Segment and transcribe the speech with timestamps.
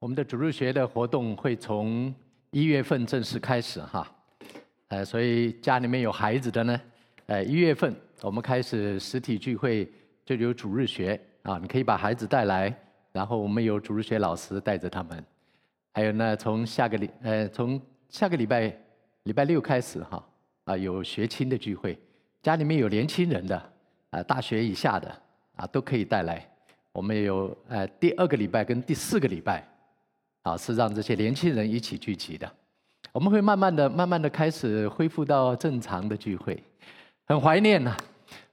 [0.00, 2.14] 我们的主日学的活动会从
[2.52, 4.08] 一月份正式开始哈，
[4.86, 6.80] 呃，所以家里面有孩子的呢，
[7.26, 9.90] 呃，一月份我们开始实体聚会
[10.24, 12.72] 就有主日学啊，你可以把孩子带来，
[13.10, 15.24] 然后我们有主日学老师带着他们，
[15.92, 18.72] 还有呢，从下个礼呃从下个礼拜
[19.24, 20.24] 礼拜六开始哈
[20.62, 21.98] 啊有学青的聚会，
[22.40, 23.72] 家里面有年轻人的
[24.10, 25.22] 啊大学以下的
[25.56, 26.48] 啊都可以带来，
[26.92, 29.68] 我们有呃第二个礼拜跟第四个礼拜。
[30.48, 32.50] 啊，是让这些年轻人一起聚集的。
[33.12, 36.62] 我们会慢慢的、慢慢的开始恢复到正常的聚会，
[37.26, 37.94] 很怀念呐，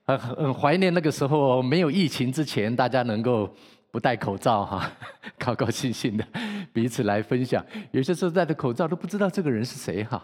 [0.05, 3.49] 很很怀念那个时候没有疫情之前，大家能够
[3.91, 4.91] 不戴口罩哈，
[5.37, 6.25] 高高兴兴的
[6.73, 7.63] 彼此来分享。
[7.91, 10.21] 有些时候戴着口罩都不知道这个人是谁哈。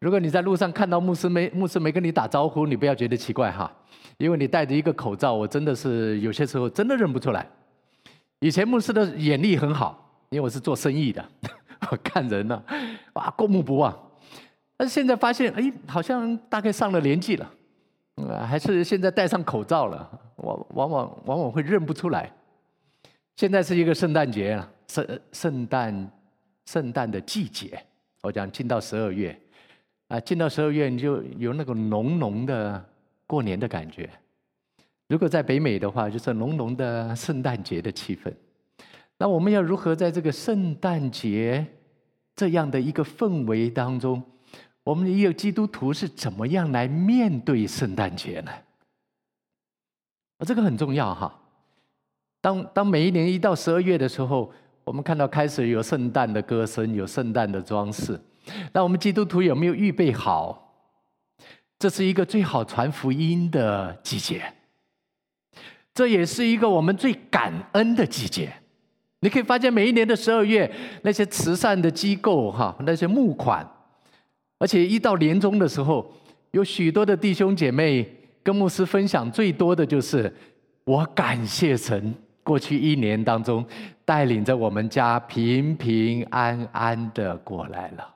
[0.00, 3.70] 如果你在路上看到牧师没牧师没跟你打招呼，你不要觉得奇怪哈，
[4.18, 7.46] 因为你戴着一个口罩，我真的是有些时候真的认不出来。
[8.40, 10.03] 以前牧师的眼力很好。
[10.34, 11.24] 因为我是做生意的，
[11.92, 12.60] 我看人呢，
[13.12, 13.96] 哇，过目不忘。
[14.76, 17.48] 但是现在发现，哎，好像大概上了年纪了，
[18.16, 22.28] 啊，还是现在戴上口罩了，往往往往往会认不出来。
[23.36, 26.10] 现在是一个圣诞节啊，圣圣诞
[26.66, 27.80] 圣诞的季节。
[28.22, 29.40] 我讲进到十二月，
[30.08, 32.84] 啊，进到十二月你就有那个浓浓的
[33.26, 34.10] 过年的感觉。
[35.06, 38.32] 如果在北美的话，就是浓浓的圣诞节的气氛。
[39.24, 41.66] 那我们要如何在这个圣诞节
[42.36, 44.22] 这样的一个氛围当中，
[44.82, 48.52] 我们的一个基督徒是怎么样来面对圣诞节呢？
[50.36, 51.40] 啊，这个很重要哈。
[52.42, 54.52] 当当每一年一到十二月的时候，
[54.84, 58.20] 我们看到开始有圣诞的歌声，有圣诞的装饰，
[58.74, 60.70] 那我们基督徒有没有预备好？
[61.78, 64.52] 这是一个最好传福音的季节，
[65.94, 68.52] 这也是一个我们最感恩的季节。
[69.24, 73.66] 你可以发现，每一年的十二月，那些慈善的机构哈，那些募款，
[74.58, 76.12] 而且一到年终的时候，
[76.50, 78.06] 有许多的弟兄姐妹
[78.42, 80.30] 跟牧师分享，最多的就是
[80.84, 83.64] 我感谢神，过去一年当中
[84.04, 88.06] 带领着我们家平平安安的过来了。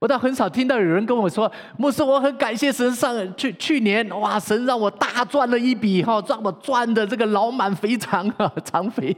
[0.00, 1.48] 我倒很少听到有人跟我说，
[1.78, 9.16] 牧师，我很感谢神，上去去年哇，神让我大赚了一笔哈，让我赚的这个老满肥肠啊， 肠肥。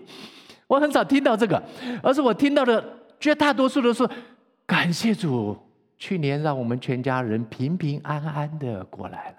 [0.72, 1.62] 我很少听到这个，
[2.02, 2.82] 而是我听到的
[3.20, 4.08] 绝大多数都是
[4.64, 5.54] 感谢主，
[5.98, 9.36] 去年让我们全家人平平安安的过来了。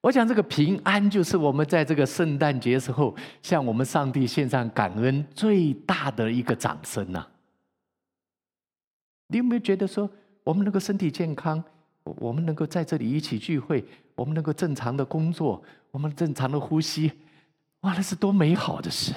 [0.00, 7.26] 我想这个平安就是我们在这个圣诞节时候向我们上帝献上感恩最大的一个掌声呐。
[9.26, 10.08] 你有没有觉得说，
[10.42, 11.62] 我们能够身体健康，
[12.04, 13.84] 我们能够在这里一起聚会，
[14.14, 17.12] 我们能够正常的工作，我们正常的呼吸，
[17.82, 19.12] 哇，那是多美好的事！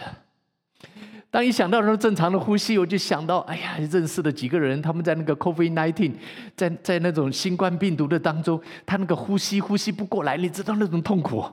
[1.29, 6.13] 当一想到那正常的呼吸，我就想到，哎呀，认识的几个人，他们在那个 COVID-19，
[6.55, 11.43] 在在那种新冠病毒的当中，他那个呼吸呼吸不过来，你知道那种痛苦。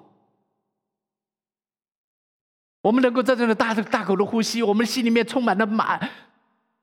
[2.83, 6.11] 我们能够在这里大大口的呼吸，我们心里面充满了满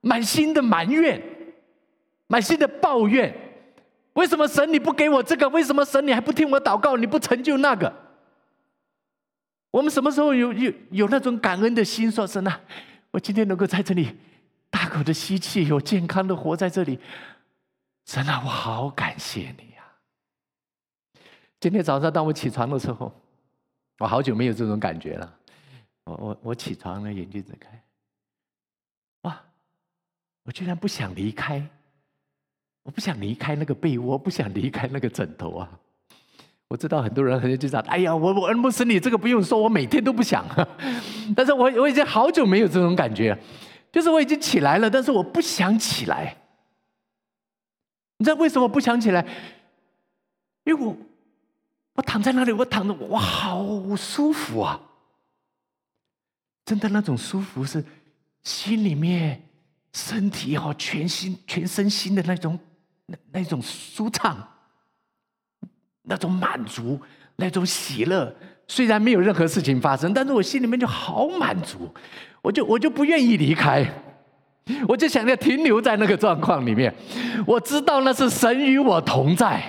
[0.01, 1.21] 满心的埋怨，
[2.25, 3.31] 满心的抱怨。
[4.13, 5.47] 为什么神你不给我这个？
[5.49, 6.97] 为什么神你还不听我祷告？
[6.97, 8.06] 你不成就那个？
[9.77, 12.09] 我们什么时候有有有那种感恩的心？
[12.11, 12.59] 说神啊，
[13.11, 14.17] 我今天能够在这里
[14.71, 16.99] 大口的吸气，有健康的活在这里，
[18.07, 19.85] 神啊，我好感谢你呀！
[21.59, 23.13] 今天早上当我起床的时候，
[23.99, 25.37] 我好久没有这种感觉了。
[26.05, 27.83] 我我我起床了，眼睛睁开，
[29.21, 29.39] 哇！
[30.41, 31.63] 我居然不想离开，
[32.81, 35.79] 我不想离开那个被窝，不想离开那个枕头啊！
[36.69, 40.45] 我知道很多人可能就讲：“哎呀，我我恩不死你，这个不用说，我每天都不想。
[41.35, 43.37] ”但是我我已经好久没有这种感觉，
[43.91, 46.35] 就是我已经起来了，但是我不想起来。
[48.17, 49.25] 你知道为什么不想起来？
[50.65, 50.97] 因为我
[51.93, 54.81] 我躺在那里，我躺着，我好舒服啊！
[56.65, 57.81] 真的那种舒服是
[58.43, 59.41] 心里面、
[59.93, 62.59] 身体哈、全心、全身心的那种
[63.05, 64.45] 那那种舒畅。
[66.09, 66.99] 那种满足，
[67.35, 68.33] 那种喜乐，
[68.67, 71.93] 虽然没有任何事情发生，但是我心里面就好满足，
[72.41, 73.85] 我就我就不愿意离开，
[74.87, 76.93] 我就想要停留在那个状况里面。
[77.45, 79.61] 我知道那是神与我同在，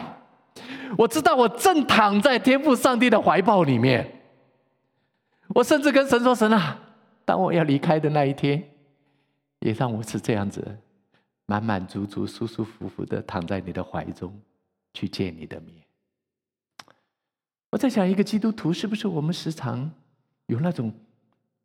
[0.96, 4.14] 我知道我正躺在天父上帝的怀抱里面。
[5.54, 6.78] 我甚至跟神说：“神啊，
[7.24, 8.62] 当我要离开的那一天，
[9.60, 10.78] 也让我是这样子，
[11.46, 14.38] 满满足足、舒舒服服的躺在你的怀中，
[14.92, 15.74] 去见你的面。”
[17.70, 19.90] 我在想，一个基督徒是不是我们时常
[20.46, 20.92] 有那种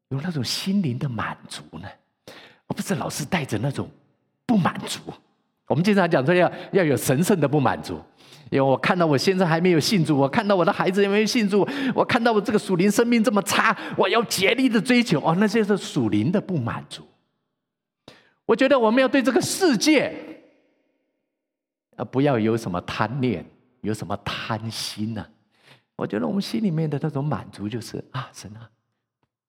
[0.10, 1.88] 有那种心灵的满足呢？
[2.68, 3.90] 而不是老是带着那种
[4.46, 5.00] 不满足。
[5.68, 8.02] 我们经常讲说要要有神圣的不满足，
[8.52, 17.08] 因为我看到我现在还没有信主，我看到我的孩子也没有信主，我看到我这个属灵生命这么差，我要竭力的追求哦，那就是属灵的不满足。
[18.46, 20.14] 我觉得我们要对这个世界，
[21.96, 23.46] 啊，不要有什么贪念，
[23.82, 25.26] 有什么贪心呢？
[25.96, 28.70] 我觉得我们心里面的那种满足就是啊，神啊，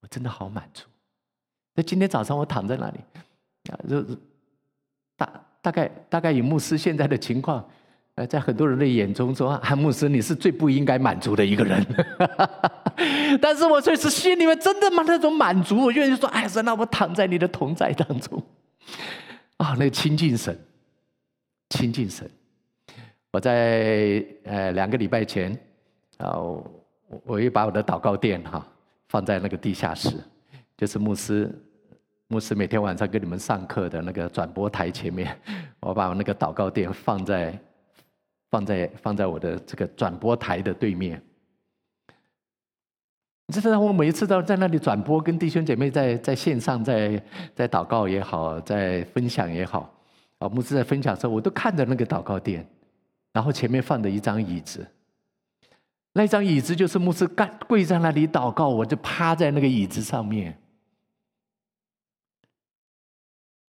[0.00, 0.85] 我真的好满足。
[1.75, 2.99] 那今天早上我躺在那里，
[3.70, 4.02] 啊，就
[5.17, 5.29] 大。
[5.64, 7.67] 大概大概以牧师现在的情况，
[8.17, 11.82] 呃，在很多人的眼中说，啊牧师你是最不应该满足的一个人。
[13.41, 15.02] 但是我却是心里面真的吗？
[15.06, 18.43] 那种满足，我愿意说，哎，神啊，我躺在你的同在当中，
[19.56, 20.55] 啊，那个亲近神，
[21.70, 22.31] 亲近神。
[23.32, 25.58] 我在呃两个礼拜前，
[26.24, 26.70] 啊，我
[27.24, 28.66] 我又把我的祷告垫哈
[29.08, 30.10] 放在那个地下室，
[30.76, 31.50] 就是牧师。
[32.28, 35.38] 牧师每天晚上跟你们上课的那个转播台前面，
[35.78, 37.56] 我把我那个祷告垫放在
[38.50, 41.22] 放在放在我的这个转播台的对面。
[43.46, 47.22] 你知道，我每一次都在那里转播，跟弟兄姐妹在在线上在
[47.54, 49.94] 在祷告也好，在分享也好，
[50.38, 52.66] 啊，牧师在分享的时候，我都看着那个祷告垫，
[53.34, 54.84] 然后前面放着一张椅子，
[56.14, 60.58] 那张椅子就是牧师干跪在那里祷告，我就趴在那个椅子上面。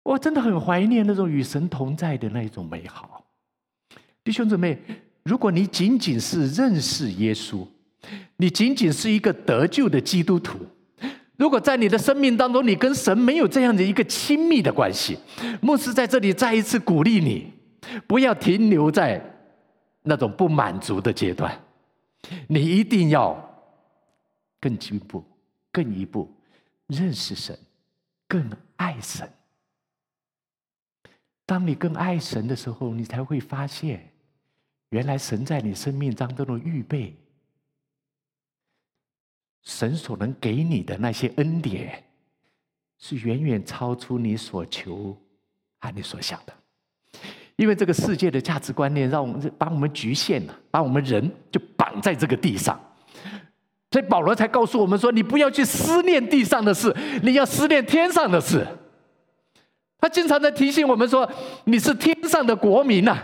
[0.04, 3.26] 我真的很怀念那种与神同在的那一种美好，
[4.24, 4.78] 弟兄姊妹，
[5.24, 7.66] 如果你仅仅是认识耶稣，
[8.36, 10.60] 你仅仅是一个得救的基督徒，
[11.36, 15.18] 如果在你的生命当中你跟神没有这样的一个亲密的关系，
[15.60, 17.52] 牧师在这里再一次鼓励你，
[18.06, 19.22] 不要停留在
[20.04, 21.54] 那种不满足的阶段，
[22.48, 23.36] 你一定要
[24.60, 25.24] 更进步、
[25.70, 26.34] 更一步
[26.86, 27.58] 认识神，
[28.26, 29.30] 更爱神。
[31.46, 34.12] 当你更爱神的时候，你才会发现，
[34.90, 37.16] 原来神在你生命当中的预备，
[39.62, 42.04] 神所能给你的那些恩典，
[42.98, 45.16] 是远远超出你所求
[45.78, 46.57] 和你所想的。
[47.58, 52.78] 因为这个世界的价值观念，让我们把我们局限了，把我们人就绑在这个地上。
[53.90, 56.94] 所以保罗才告诉我们说：“你不要去思念地上的事，
[57.24, 58.64] 你要思念天上的事。”
[60.00, 61.28] 他经常在提醒我们说
[61.66, 63.18] ：“你是天上的国民呐，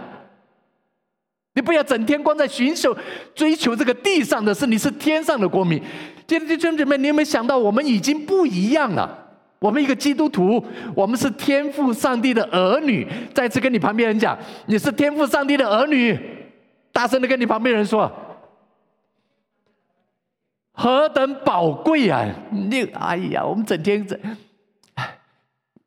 [1.55, 2.97] 你不要整天光在寻求、
[3.37, 4.67] 追求这个地上的事。
[4.67, 5.81] 你是天上的国民。”
[6.27, 9.24] 今天弟兄姊妹，你有没有想到，我们已经不一样了？
[9.65, 10.63] 我们一个基督徒，
[10.95, 13.09] 我们是天赋上帝的儿女。
[13.33, 16.19] 再次跟你旁边人讲，你是天赋上帝的儿女，
[16.93, 18.13] 大声的跟你旁边人说
[20.73, 24.21] ：“何等宝贵啊！”你哎呀，我们整天在。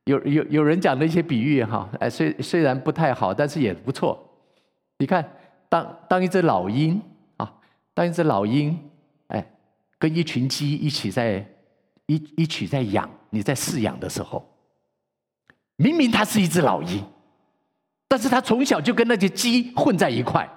[0.05, 4.27] 有有有人讲的一些比喻哈，哎，虽虽然不太好，但是也不错。
[4.97, 5.23] 你看，
[5.69, 6.99] 当当一只老鹰
[7.35, 7.53] 啊，
[7.93, 8.75] 当一只老鹰，
[9.27, 9.47] 哎，
[9.99, 11.45] 跟一群鸡一起在
[12.07, 14.45] 一一起在养，你在饲养的时候，
[15.75, 17.05] 明明它是一只老鹰，
[18.07, 20.49] 但是它从小就跟那些鸡混在一块。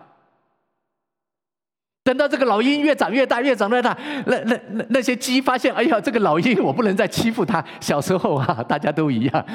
[2.03, 3.93] 等到这个老鹰越长越大，越长越大，
[4.27, 7.63] 那那那那些鸡发现，哎呀，这个老鹰我不能再欺负它。
[7.79, 9.47] 小时候啊，大家都一样。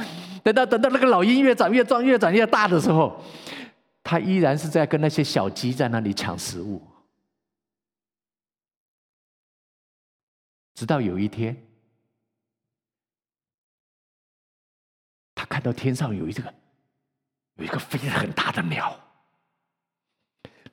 [0.43, 3.19] 等到等到那个老鹰越长越壮，越长越大的时候，
[4.03, 6.79] 它依然是在跟那些小鸡在那里抢食物。
[10.75, 11.64] 直到有一天，
[15.45, 16.53] 看到天上有一个
[17.55, 18.99] 有一个飞得很大的鸟。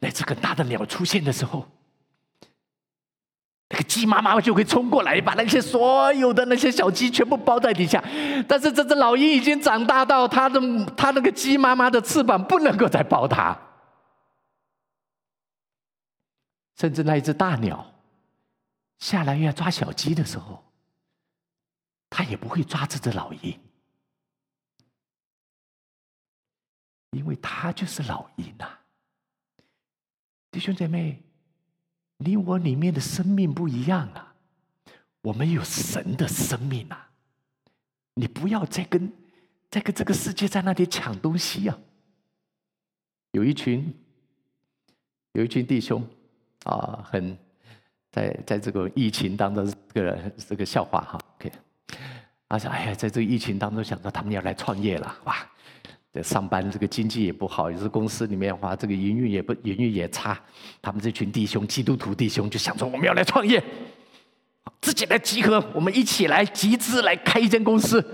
[0.00, 1.64] 那只很大的鸟出现的时候，
[3.69, 8.02] 那个鸡妈妈就会冲过来，把那些所有的那些小鸡全部包在底下。
[8.49, 10.61] 但是这只老鹰已经长大到它的
[10.97, 13.57] 它那个鸡妈妈的翅膀不能够再包它，
[16.76, 17.93] 甚至那一只大鸟
[18.99, 20.64] 下来要抓小鸡的时候，
[22.11, 23.57] 它也不会抓这只老鹰，
[27.12, 28.69] 因为他就是老鹰呐。
[30.50, 31.23] 弟兄姐妹，
[32.19, 34.35] 你我里面的生命不一样啊！
[35.23, 37.11] 我们有神的生命啊！
[38.14, 39.11] 你不要再跟
[39.71, 41.78] 再跟这个世界在那里抢东西啊！
[43.31, 43.95] 有一群
[45.33, 46.07] 有一群弟兄
[46.64, 47.38] 啊，很
[48.11, 51.52] 在在这个疫情当中，这个这个笑话哈，OK，
[52.49, 55.37] 他说：“哎呀，在这个疫情当中，想到他们要来创业了，哇！”
[56.12, 60.38] 在上班，这个经济也不好，也是公司里面的话，这个营运也不营运也差。
[60.83, 63.62] 他们这群弟兄，基督徒弟兄，就想说我们要来创业，
[64.83, 68.04] 自己来集合，我们一起来集资来开一间公司。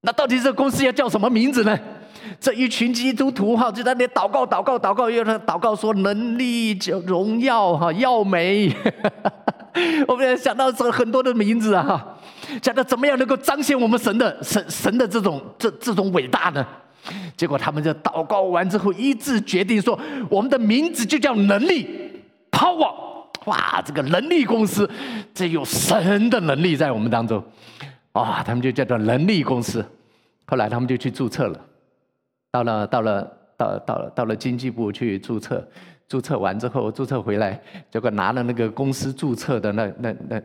[0.00, 1.78] 那到底这个公司要叫什么名字呢？
[2.40, 6.72] 这一群基督徒哈，就在那祷告、祷告、祷告，又祷告说能力、
[7.04, 8.74] 荣耀哈、耀美。
[10.08, 12.18] 我们想到这很多的名字啊，
[12.62, 16.66] 想，到怎么样能够彰显我们神的神神的这种这这种伟大呢？
[17.36, 19.98] 结果他们就祷告完之后一致决定说，
[20.28, 21.88] 我们的名字就叫能力
[22.50, 22.92] Power。
[23.44, 24.88] 哇，这个能力公司，
[25.32, 27.42] 这有神的能力在我们当中。
[28.12, 29.82] 哇，他们就叫做能力公司。
[30.44, 31.60] 后来他们就去注册了，
[32.50, 33.22] 到了到了
[33.56, 35.66] 到到了到了经济部去注册。
[36.08, 37.60] 注册完之后，注册回来，
[37.90, 40.42] 结果拿了那个公司注册的那那那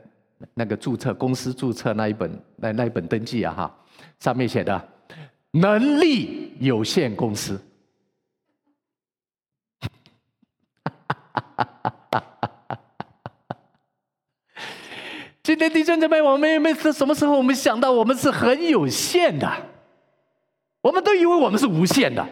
[0.54, 3.74] 那个注册公司注册那一本那那一本登记啊哈，
[4.20, 4.90] 上面写的
[5.52, 7.58] 能力有限公司。
[15.42, 19.50] 今天弟兄姊妹，我们有没有什么时候我们想到我们是很有限的？
[20.82, 22.28] 我们都以为我们是无限的。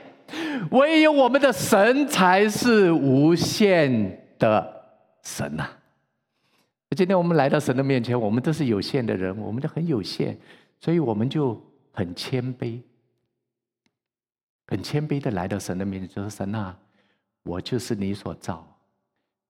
[0.69, 4.85] 唯有我们的神才是无限的
[5.23, 5.67] 神呐！
[6.95, 10.37] 今天我们来到神的面前，我们都是有限的人，我们都很有限，
[10.79, 11.59] 所以我们就
[11.91, 12.81] 很谦卑，
[14.67, 16.77] 很谦卑的来到神的面前，就说：“神啊，
[17.43, 18.65] 我就是你所造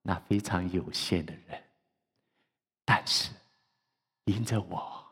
[0.02, 1.62] 那非常有限的人，
[2.84, 3.30] 但是
[4.24, 5.04] 因着我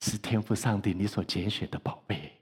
[0.00, 2.32] 是天赋上帝你所拣选的宝贝。”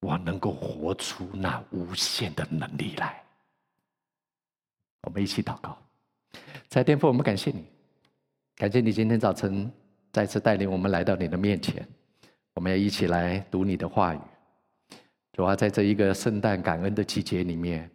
[0.00, 3.22] 我能够活出那无限的能力来。
[5.02, 5.76] 我们一起祷告，
[6.68, 7.64] 在天父，我们感谢你，
[8.56, 9.70] 感谢你今天早晨
[10.10, 11.86] 再次带领我们来到你的面前。
[12.54, 14.20] 我们要一起来读你的话语。
[15.32, 17.90] 主要在这一个圣诞感恩的季节里面，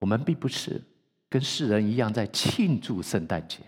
[0.00, 0.80] 我们并不是
[1.28, 3.58] 跟世人一样在庆祝圣诞节，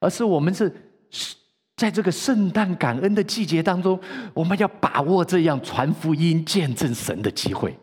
[0.00, 0.74] 而是我们是
[1.10, 1.36] 是。
[1.76, 4.00] 在这个圣诞感恩的季节当中，
[4.32, 7.76] 我们要把握这样传福音、见证神的机会。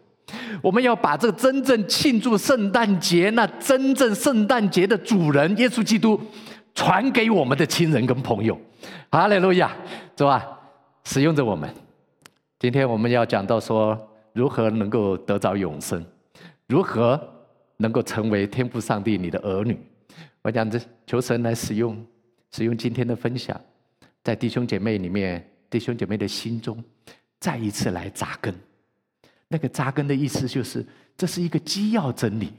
[0.64, 6.20] 我们要把这真正庆祝圣诞节、那真正圣诞节的主人耶稣基督
[6.74, 8.60] 传给我们的亲人跟朋友。
[9.12, 9.72] 哈利路亚，
[10.18, 10.44] 是吧？
[11.04, 11.70] 使用着我们。
[12.58, 13.96] 今天我们要讲到说，
[14.34, 16.04] 如何能够得着永生，
[16.68, 17.20] 如何
[17.78, 19.78] 能够成为天父上帝你的儿女。
[20.42, 22.04] 我讲这，求神来使用，
[22.52, 23.56] 使用今天的分享。
[24.24, 26.82] 在弟兄姐妹里面，弟兄姐妹的心中，
[27.40, 28.56] 再一次来扎根。
[29.50, 30.86] 那个扎根的意思就是，
[31.18, 32.52] 这是一个基要真理，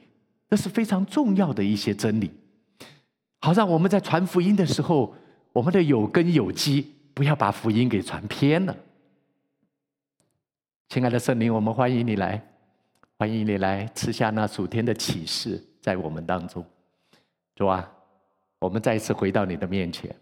[0.49, 2.30] 这是非常重要的一些真理。
[3.40, 5.14] 好让我们在传福音的时候，
[5.52, 8.76] 我们的有根有基，不要把福音给传偏了。
[10.90, 12.40] 亲爱的圣灵，我们欢迎你来，
[13.18, 16.64] 欢迎你来吃下那属天的启示，在我们当中。
[17.56, 17.90] 主啊，
[18.59, 20.14] 我们再一次回到你的面前。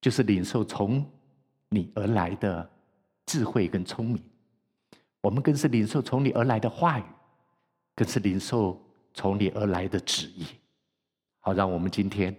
[0.00, 1.04] 就是领受从
[1.68, 2.70] 你而来的
[3.26, 4.22] 智慧跟聪明，
[5.20, 7.04] 我们更是领受从你而来的话语，
[7.94, 8.80] 更是领受
[9.12, 10.46] 从你而来的旨意。
[11.40, 12.34] 好，让我们今天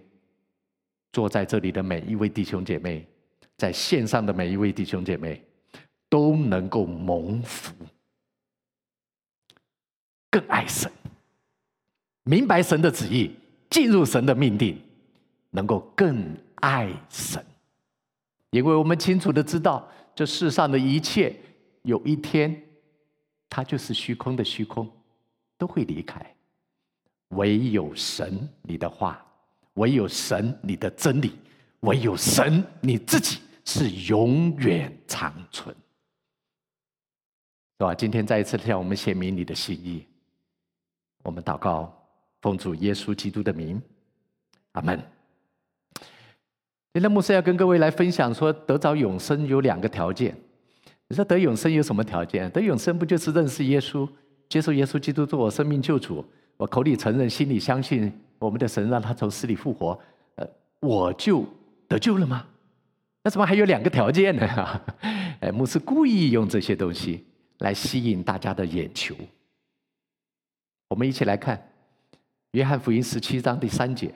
[1.12, 3.06] 坐在这里的每一位弟兄姐妹，
[3.56, 5.44] 在线上的每一位弟兄姐妹，
[6.08, 7.74] 都能够蒙福，
[10.30, 10.90] 更爱神，
[12.24, 13.34] 明白神的旨意，
[13.68, 14.80] 进入神的命定，
[15.50, 17.44] 能够更爱神。
[18.50, 21.34] 因为我们清楚的知道，这世上的一切，
[21.82, 22.62] 有一天，
[23.48, 24.90] 它就是虚空的虚空，
[25.56, 26.20] 都会离开。
[27.28, 29.24] 唯有神你的话，
[29.74, 31.38] 唯有神你的真理，
[31.80, 35.72] 唯有神你自己是永远长存，
[37.78, 37.94] 是吧？
[37.94, 40.04] 今天再一次向我们显明你的心意，
[41.22, 41.96] 我们祷告，
[42.42, 43.80] 奉主耶稣基督的名，
[44.72, 45.00] 阿门。
[46.92, 50.36] 今天牧师要跟各位来分享说，得着永生有两个条件。
[51.06, 52.50] 你说得永生有什么条件？
[52.50, 54.08] 得永生不就是认识耶稣，
[54.48, 56.24] 接受耶稣基督做我生命救主，
[56.56, 59.96] 我口里承认，心里相信我们的神让他从死里复活，
[60.34, 60.44] 呃，
[60.80, 61.46] 我就
[61.86, 62.44] 得救了吗？
[63.22, 64.48] 那怎么还有两个条件呢？
[64.48, 64.80] 哈
[65.38, 67.24] 哎，牧师故意用这些东西
[67.58, 69.14] 来吸引大家的眼球。
[70.88, 71.56] 我们一起来看
[72.50, 74.12] 《约翰福音》十七章第三节。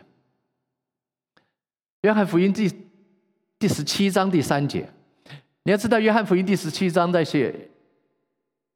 [2.05, 2.71] 约翰福音第
[3.59, 4.87] 第十七章第三节，
[5.63, 7.71] 你要知道，约翰福音第十七章在写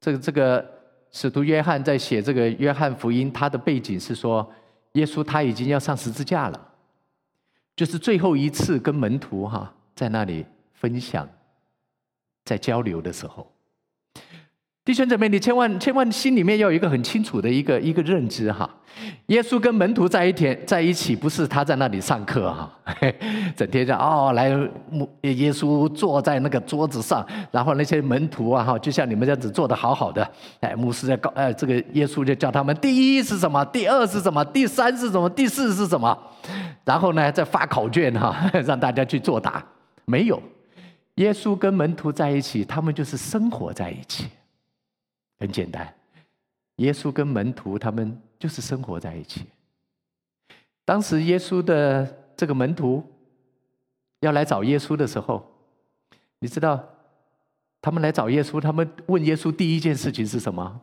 [0.01, 0.67] 这个这个
[1.11, 4.51] 使徒约翰在写这个约翰福音，他的背景是说，
[4.93, 6.73] 耶稣他已经要上十字架了，
[7.75, 10.43] 就是最后一次跟门徒哈在那里
[10.73, 11.29] 分享，
[12.45, 13.53] 在交流的时候，
[14.89, 18.67] 弟兄姊妹，你千万千万心里面要有一个很清楚的一个一个认知哈。
[19.27, 22.73] 耶稣跟门徒在一天在一起，不是他在那里上课哈，
[23.55, 24.49] 整天讲哦来，
[25.21, 30.27] 耶稣坐在那个桌子上，然后那些门徒啊哈，就像你们这样子坐的好好的，
[30.61, 36.17] 哎，牧师在告，哎，这个耶稣就叫他们第一是什么，第二是什么，第三是什么，第四是什么，
[36.83, 39.63] 然后呢再发考卷哈， 让大家去作答。
[40.05, 40.41] 没有，
[41.17, 44.25] 耶稣跟门徒在一起，他们就是生活在一起。
[45.39, 45.93] 很简单，
[46.75, 49.45] 耶稣跟门徒他们就是生活在一起。
[50.85, 52.05] 当时耶稣的
[52.35, 53.03] 这个门徒
[54.19, 55.49] 要来找耶稣的时候，
[56.39, 56.83] 你知道，
[57.81, 60.81] 他们来找耶稣，他们问耶稣第一件事情是什么？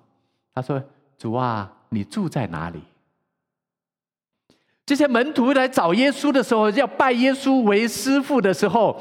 [0.54, 0.82] 他说
[1.18, 2.80] ：“主啊，你住在哪里？”
[4.86, 8.98] 这些门徒来找耶稣的时候，要拜耶稣为师傅的时候，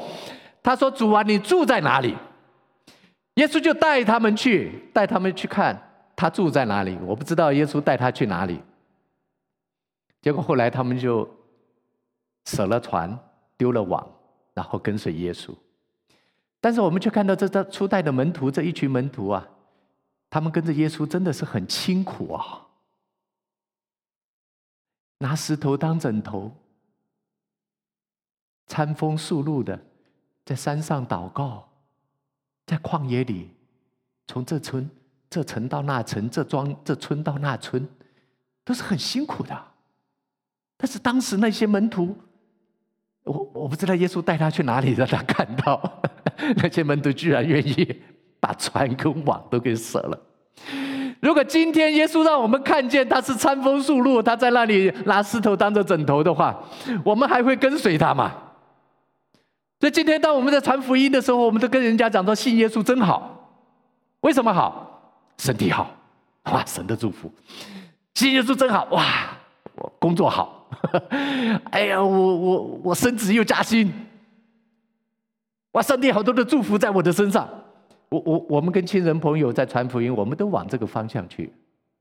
[0.62, 2.14] 他说：“主啊，你住在哪里？”
[3.36, 5.80] 耶稣就带他们去，带他们去看
[6.14, 6.98] 他住在哪里。
[7.02, 8.60] 我不知道耶稣带他去哪里。
[10.20, 11.28] 结果后来他们就
[12.46, 13.18] 舍了船，
[13.56, 14.06] 丢了网，
[14.54, 15.54] 然后跟随耶稣。
[16.60, 19.46] 但是我们却看到这这初代的门徒这一群门徒啊，
[20.30, 22.66] 他们跟着耶稣真的是很辛苦啊，
[25.18, 26.50] 拿石头当枕头，
[28.66, 29.78] 餐风宿露的
[30.44, 31.68] 在山上祷告。
[32.66, 33.50] 在旷野里，
[34.26, 34.90] 从这村
[35.30, 37.86] 这城到那城，这庄这村到那村，
[38.64, 39.56] 都是很辛苦的。
[40.76, 42.16] 但是当时那些门徒，
[43.24, 45.80] 我我不知道耶稣带他去哪里，让他看到
[46.56, 48.02] 那些门徒居然愿意
[48.40, 50.20] 把船跟网都给舍了。
[51.20, 56.62] 如果今天耶稣让我们看见他是餐风宿露，他在那里拿石头当做枕头的话，
[57.04, 58.45] 我们还会跟随他吗？
[59.78, 63.50] 所以今天当我们在传福音的时候，我们都跟人家讲说信耶稣真好，
[64.20, 64.82] 为什么好？
[65.38, 65.90] 身体好，
[66.44, 67.30] 哇，神的祝福。
[68.14, 69.36] 信耶稣真好，哇，
[69.74, 70.66] 我工作好，
[71.70, 73.92] 哎呀，我我我升职又加薪，
[75.72, 77.46] 哇，上帝好多的祝福在我的身上。
[78.08, 81.52] 我我我们跟亲人朋友在传福音，我们都往这个方向去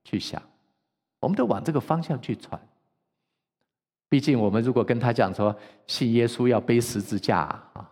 [0.05, 0.41] 去想，
[1.19, 2.57] 我们都往这个方向去传。
[4.07, 5.53] 毕竟，我们如果跟他讲说
[5.87, 7.39] 信耶稣要背十字架
[7.73, 7.91] 啊，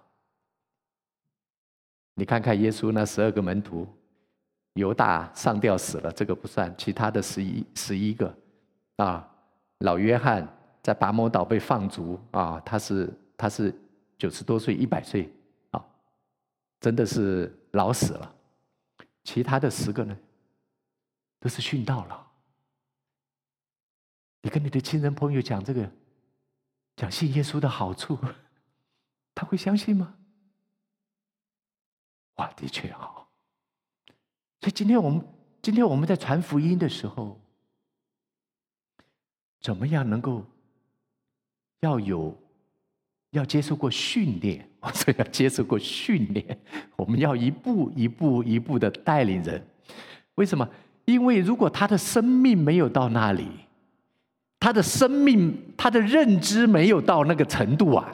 [2.13, 3.85] 你看看耶稣那十二个门徒，
[4.75, 8.33] 犹大上吊死了，这个不算，其他的十一十一个
[8.97, 9.27] 啊，
[9.79, 10.47] 老约翰
[10.83, 13.73] 在拔摩岛被放逐啊，他是他是
[14.17, 15.29] 九十多岁一百岁
[15.71, 15.83] 啊，
[16.79, 18.35] 真的是老死了。
[19.23, 20.15] 其他的十个呢，
[21.39, 22.27] 都是殉道了。
[24.43, 25.91] 你跟你的亲人朋友讲这个。
[26.95, 28.17] 讲信耶稣的好处，
[29.33, 30.15] 他会相信吗？
[32.35, 33.29] 哇，的确好。
[34.61, 35.27] 所以今天我们
[35.61, 37.39] 今天我们在传福音的时候，
[39.59, 40.45] 怎么样能够
[41.81, 42.37] 要有
[43.31, 44.69] 要接受过训练？
[44.81, 46.59] 我说要接受过训练，
[46.95, 49.65] 我们要一步一步一步的带领人。
[50.35, 50.67] 为什么？
[51.05, 53.47] 因为如果他的生命没有到那里。
[54.63, 58.07] 他的生命，他的认知没有到那个程度啊，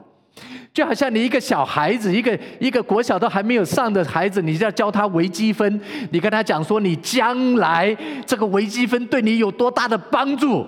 [0.74, 10.66] 就好像你一个小孩子，一个一个国小都还没有上的孩子，你就要教他微积分，你跟他讲说你将来这个微积分对你有多大的帮助，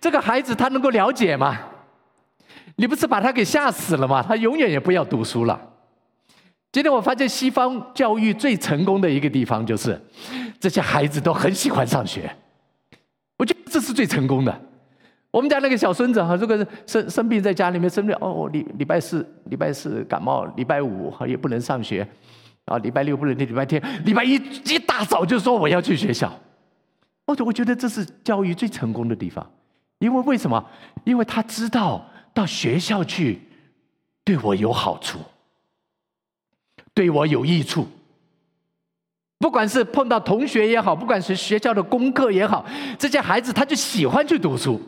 [0.00, 1.56] 这个孩子他能够了解吗？
[2.74, 4.20] 你不是把他给吓死了吗？
[4.20, 5.56] 他永远也不要读书了。
[6.72, 10.00] 今天我发现西方教育最成功的一个地方就是，
[10.58, 12.28] 这些孩子都很喜欢上学，
[13.38, 14.62] 我觉得这是最成功的。
[15.30, 22.06] 我们家那个小孙子哈，如果是生生病在家里面生病，哦，礼礼拜四礼拜四感冒，礼拜五哈也不能上学，
[22.64, 24.34] 啊，礼拜六不能，礼拜天，礼拜一
[24.64, 26.32] 一大早就说我要去学校。
[27.26, 29.44] 我我觉得这是教育最成功的地方，
[29.98, 30.64] 因为为什么？
[31.04, 33.40] 因为他知道到学校去
[34.24, 35.18] 对我有好处，
[36.94, 37.86] 对我有益处。
[39.38, 42.64] 不管是碰到同学也好，不管是学校的功课也好，
[42.96, 44.80] 这些孩子他就喜欢去读书。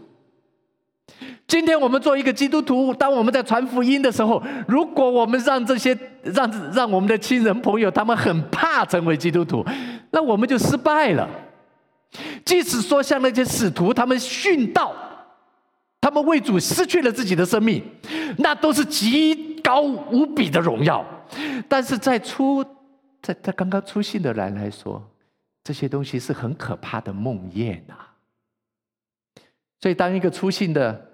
[1.48, 9.64] 今天我们做一个基督徒，当我们在传福音的时候，如果我们让这些让让我们的亲人朋友他们很怕成为基督徒，
[10.10, 11.26] 那我们就失败了。
[12.44, 14.94] 即使说像那些使徒，他们殉道，
[16.02, 17.82] 他们为主失去了自己的生命，
[18.36, 21.02] 那都是极高无比的荣耀。
[21.66, 22.62] 但是在初
[23.22, 25.02] 在在刚刚出信的人来说，
[25.64, 27.94] 这些东西是很可怕的梦魇呐。
[29.80, 31.07] 所以当一个出信的。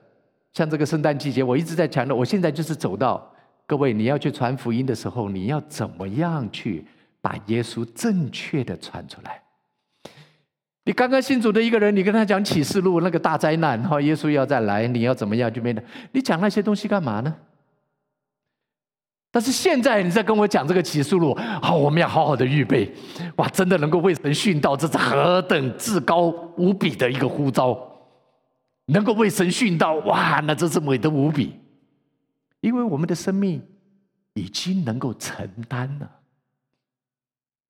[0.54, 3.30] 像这个圣诞季节，我一直在强调，我现在就是走到
[3.66, 6.86] 各位，你要去传福音的时候，你要怎么样去
[7.20, 9.42] 把耶稣正确的传出来？
[10.84, 15.82] 你刚刚信主的一个人，你跟他讲启示录那个大灾难，哈，耶稣要再来，你要怎么样就没了。
[16.12, 17.34] 你讲那些东西干嘛呢？
[19.32, 22.88] 但是现在你在跟我讲这个启示录，好，我们要好好的预备。
[23.36, 27.76] 哇，真的能够为神殉道，这是何等至高无比的一个呼召！
[28.86, 31.54] 能够为神殉道，哇，那真是美得无比。
[32.60, 33.62] 因为我们的生命
[34.34, 36.10] 已经能够承担了。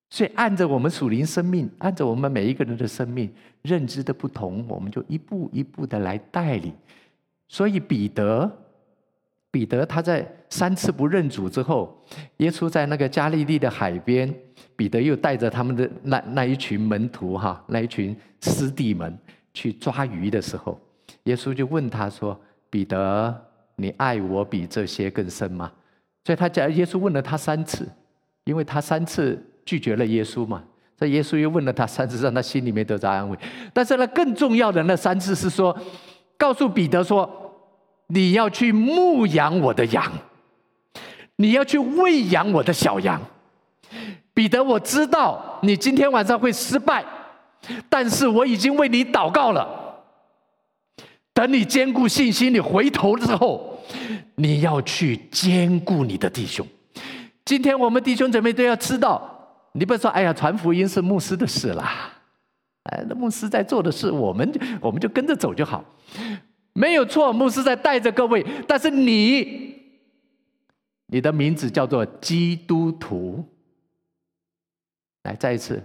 [0.09, 6.73] 所以，按着我们属灵生命，按着我们每一个人的生命认知的不同，我们就一步一步的来带领。
[7.47, 8.49] 所以，彼得，
[9.51, 12.05] 彼得他在三次不认主之后，
[12.37, 14.33] 耶稣在那个加利利的海边，
[14.75, 19.17] 彼得又带着他们的那那一群门徒哈，那一群师弟们
[19.53, 20.79] 去抓鱼的时候，
[21.25, 22.39] 耶稣就问他说
[22.71, 23.39] ：“彼得，
[23.75, 25.71] 你爱我比这些更深吗？”
[26.25, 27.87] 所以他讲，耶稣问了他三次，
[28.45, 29.39] 因为他三次。
[29.65, 30.63] 拒绝了耶稣嘛？
[30.95, 33.35] 这耶稣又问了他三次，让他心里面得着安慰。
[33.73, 35.75] 但是呢，更重要的那三次是说，
[36.37, 37.27] 告诉彼得说
[38.05, 40.03] ：“你要去牧养我的羊，
[41.37, 43.19] 你要去喂养我的小羊。”
[44.35, 47.03] 彼得，我知道你今天晚上会失败，
[47.89, 49.67] 但是我已经为你祷告了。
[51.35, 53.77] 等你坚固信心，你回头之后，
[54.35, 56.65] 你要去兼顾你的弟兄。
[57.43, 59.33] 今天我们弟兄姊妹都要知道。
[59.73, 62.13] 你不要说，哎呀，传福音是牧师的事啦，
[62.83, 65.83] 哎，那牧师在做的事，我们我们就跟着走就好，
[66.71, 69.75] 没有错，牧师在带着各位，但是你，
[71.07, 73.43] 你的名字叫做基督徒，
[75.23, 75.83] 来，再一次，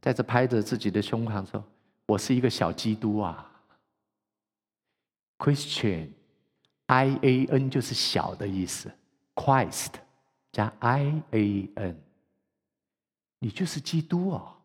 [0.00, 1.62] 再次拍着自己的胸膛说，
[2.06, 3.46] 我是一个小基督啊
[5.44, 8.90] ，Christian，I A N 就是小的意思
[9.34, 9.92] ，Christ
[10.52, 12.02] 加 I A N。
[13.40, 14.56] 你就是基督哦！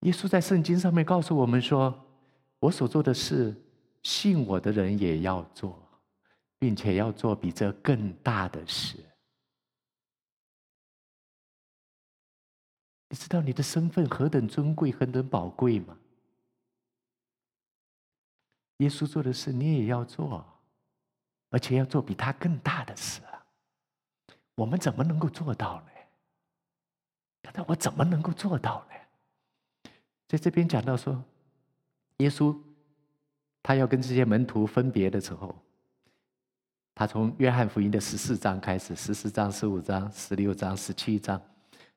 [0.00, 2.06] 耶稣在圣经上面告诉我们说
[2.60, 3.56] ：“我所做的事，
[4.02, 5.82] 信我的人也要做，
[6.58, 8.98] 并且要做比这更大的事。”
[13.08, 15.98] 你知道你的身份何等尊贵、何等宝贵吗？
[18.78, 20.44] 耶稣做的事，你也要做，
[21.50, 23.20] 而且要做比他更大的事！
[24.56, 25.90] 我们怎么能够做到呢？
[27.52, 29.90] 那我怎么能够做到呢？
[30.26, 31.22] 在这边讲到说，
[32.18, 32.56] 耶稣
[33.62, 35.54] 他要跟这些门徒分别的时候，
[36.94, 41.40] 他从约翰福音的十四章开始，十四章、十五章、十六章、十七章，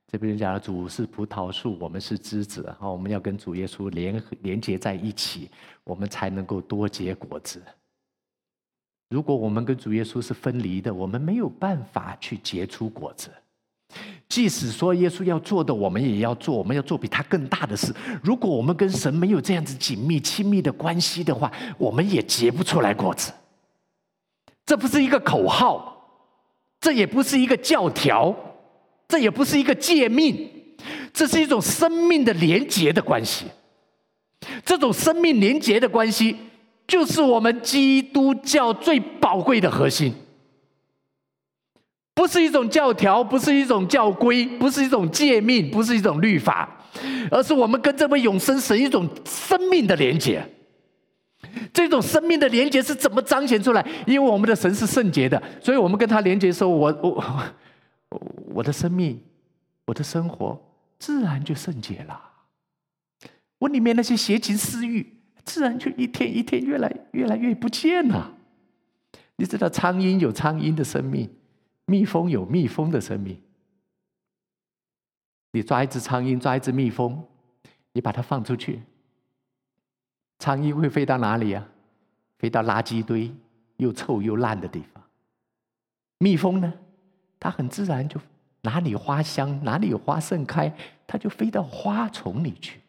[0.09, 5.49] 这边讲了主是葡萄树，我们是枝子，然后我们要跟主耶稣联连接在一起，
[5.83, 7.61] 我们才能够多结果子。
[9.09, 13.29] 如果我们跟主耶稣是分离的，我们没有办法去结出果子。
[14.27, 16.57] 即使说耶稣要做的，我们也要做。
[16.57, 17.93] 我们要做比他更大的事。
[18.21, 23.31] 如果我们跟神没有这样子紧密亲密的关系的话，我们也结不出来果子。
[24.65, 26.21] 这不是一个口号，
[26.81, 28.35] 这也不是一个教条，
[29.07, 30.49] 这也不是一个诫命，
[31.13, 33.45] 这是一种生命的连结的关系。
[34.65, 36.35] 这种生命连结的关系，
[36.87, 40.13] 就是我们基督教最宝贵的核心。
[42.13, 46.67] 不是一种教条，不是一种教规，不是一种诫命，不是一种律法，
[47.29, 50.43] 而是我们跟这位永生神一种生命的连结。
[51.71, 53.85] 这种生命的连结是怎么彰显出来？
[54.05, 57.23] 因为我们的神是圣洁的，所以我们跟他连接的时候，我我
[58.09, 59.21] 我的生命，
[59.85, 60.59] 我的生活
[60.97, 62.31] 自然就圣洁了。
[63.59, 68.35] 我里面那些邪情私欲，自然就一天一天越来越来越不见了。
[69.35, 71.29] 你知道，苍蝇有苍蝇的生命。
[71.85, 73.41] 蜜蜂有蜜蜂的生命。
[75.51, 77.23] 你抓一只苍蝇，抓一只蜜蜂，
[77.93, 78.81] 你把它放出去，
[80.39, 81.65] 苍蝇会飞到哪里啊？
[82.39, 83.33] 飞到垃圾堆，
[83.77, 85.03] 又臭又烂的地方。
[86.17, 86.73] 蜜蜂呢，
[87.39, 88.19] 它很自然就
[88.61, 90.71] 哪里花香，哪里有花盛开，
[91.05, 92.79] 它就飞到花丛里去。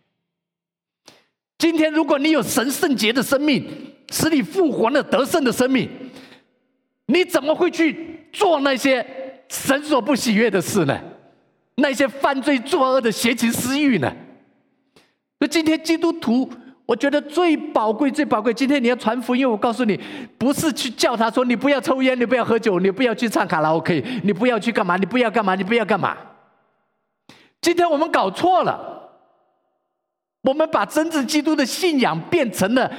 [1.59, 5.89] 今天，如果你有神圣洁的生命，使你复活了得胜的生命，
[7.07, 8.17] 你怎么会去？
[8.31, 9.05] 做那些
[9.49, 11.01] 神所不喜悦的事呢？
[11.77, 14.15] 那些犯罪作恶的邪情私欲呢？
[15.41, 16.53] 那今天基督徒，
[16.89, 18.53] 我觉得最宝贵、最宝贵。
[18.55, 19.95] 今天你要传福音，我告诉你，
[20.39, 24.97] 不是去叫他说你不要抽烟，你不要喝酒，你不要去唱卡拉 OK，你不要去干嘛？
[24.97, 25.55] 你不要干嘛？
[25.55, 26.17] 你不要干嘛？
[27.61, 29.11] 今天我们搞错了，
[30.41, 32.91] 我们把真正基督的信仰变成了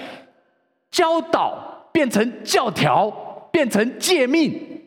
[0.92, 3.10] 教导，变成教条，
[3.52, 4.84] 变成诫命。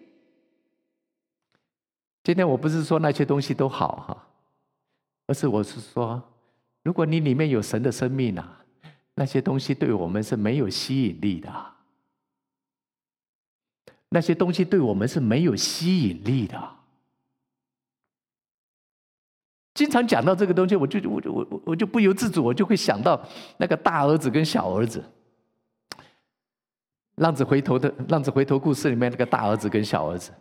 [2.22, 4.16] 今天我不是说那些东西都好哈，
[5.26, 6.22] 而是我是说，
[6.84, 8.60] 如果你里面有神的生命啊，
[9.14, 11.72] 那些东西对我们是没有吸引力的。
[14.08, 16.76] 那些东西对我们是没有吸引力的。
[19.74, 23.18] 经常讲到这个东西，我就我就我我我就不由自主，我就会想到
[23.56, 25.02] 那个大儿子跟小儿子。
[27.16, 30.32] 浪子回头的浪子回头故事里面那个大儿子跟小儿子，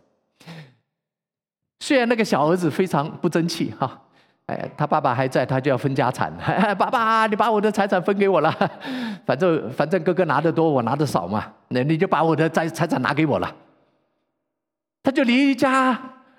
[1.80, 4.02] 虽然那个小儿子非常不争气哈，
[4.46, 6.32] 哎，他爸爸还在，他就要分家产。
[6.78, 8.52] 爸爸，你把我的财产分给我了，
[9.26, 13.54] 反正反正哥哥拿的多，我拿的少嘛，那你就把我的财财产拿给我了。
[15.02, 15.98] 他就离家，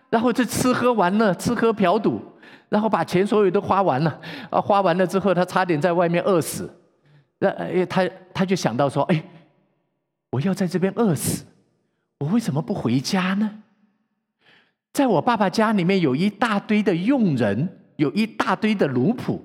[0.09, 2.21] 然后就吃喝玩乐，吃喝嫖赌，
[2.69, 4.19] 然后把钱所有都花完了。
[4.49, 6.69] 啊，花完了之后，他差点在外面饿死。
[7.39, 9.23] 那哎，他他就想到说，哎。
[10.33, 11.45] 我要在这边饿死，
[12.17, 13.61] 我为什么不回家呢？
[14.91, 19.39] 在我爸爸家里面有一大堆的佣人，有一大堆的奴仆。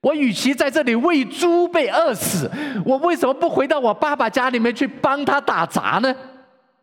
[0.00, 2.50] 我与其在这里喂猪被饿死，
[2.84, 6.12] 我为什么不回到我爸爸家里面去帮他打杂呢？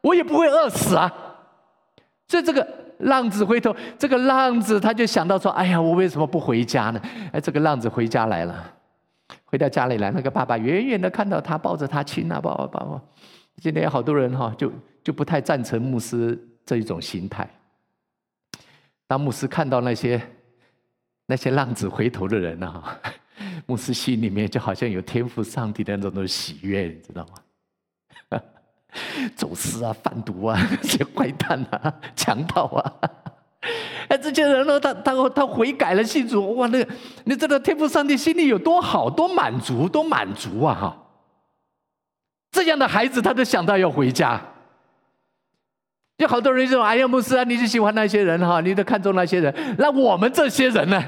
[0.02, 1.12] 我也不会饿死啊。
[2.30, 2.66] 所以这个
[3.00, 7.02] 浪子回头，这个浪子他就想到说：“哎呀，我为什么不回家呢？”
[7.34, 8.74] 哎，这个浪子回家来了。
[9.44, 13.02] 回到家里来，那个爸爸远远的看到他抱着他亲啊抱啊抱啊。
[13.62, 14.72] 今天有好多人哈，就
[15.04, 17.50] 就不太赞成牧师这一种心态。
[19.08, 20.22] 当牧师看到那些
[21.30, 22.84] 那些浪子回头的人呢，
[23.68, 28.42] 牧师心里面就好像有天赋上帝的那种喜悦，你知道吗？
[29.36, 32.94] 走私啊，贩毒啊，那些坏蛋啊， 强盗啊。
[34.08, 36.92] 哎，这些人呢，他他他悔改了，信主，哇，那个，
[37.26, 40.74] 你知道天赋上帝心里有多好，多满足，多满足啊！
[40.74, 40.98] 哈，
[42.52, 44.42] 这样的孩子，他都想到要回家。
[46.18, 49.54] 有好多人说：“哎呀，牧师啊，你就喜欢那些人哈，你都看中那些人。
[49.78, 51.02] 那我们这些人呢？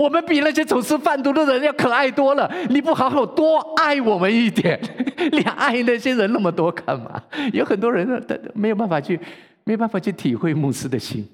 [0.00, 2.50] 我们比那些走私贩毒的人要可爱多了。
[2.70, 4.80] 你不好好多爱我们一点，
[5.32, 7.22] 你爱那些人那么多干嘛？
[7.52, 9.20] 有很多人呢，他没有办法去。”
[9.62, 11.24] 没有办法去体会牧师的心，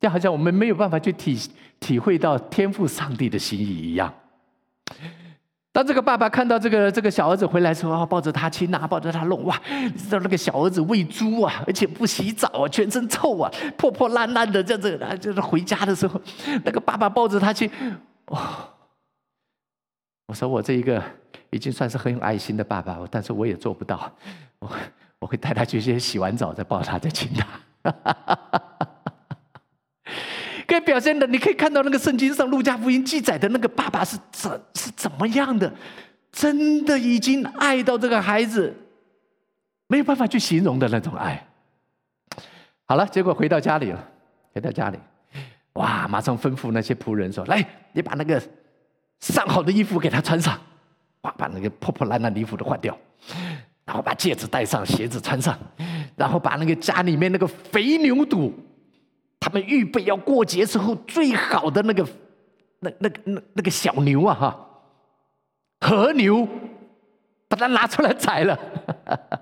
[0.00, 1.38] 就好像我们没有办法去体
[1.78, 4.12] 体会到天赋上帝的心意一样。
[5.72, 16.20] 当这个爸爸看到这个这个小儿子回来时候，抱着他亲啊，抱着他弄哇，你知道那个小儿子喂猪啊，而且不洗澡啊，全身臭啊，破破烂烂的这样子，就是回家的时候，
[16.64, 17.70] 那个爸爸抱着他去，
[18.26, 18.40] 哇！
[20.26, 21.02] 我说我这一个
[21.50, 24.12] 已经算是很有爱心的爸爸，但是我也做不到。
[24.58, 24.70] 我。
[25.20, 27.96] 我会带他去先洗完澡，再抱他，再亲他。
[30.68, 35.72] 可以表现的，你可以看到那个圣经上《路加福音》记载的那个爸爸是怎是怎么样的，
[36.30, 38.76] 真的已经爱到这个孩子
[39.86, 41.42] 没有办法去形容的那种爱。
[42.84, 44.08] 好了，结果回到家里了，
[44.52, 44.98] 回到家里，
[45.72, 48.38] 哇，马上吩咐那些仆人说：“来，你把那个
[49.20, 50.60] 上好的衣服给他穿上，
[51.22, 52.94] 哇，把那个破破烂烂的衣服都换掉。”
[53.86, 55.58] 然后把戒指戴上，鞋子穿上，
[56.14, 58.52] 然后把那个家里面那个肥牛肚，
[59.40, 62.06] 他们预备要过节时候最好的那个，
[62.80, 64.70] 那那个那那个小牛啊哈，
[65.80, 66.46] 和牛，
[67.48, 68.58] 把它拿出来宰了，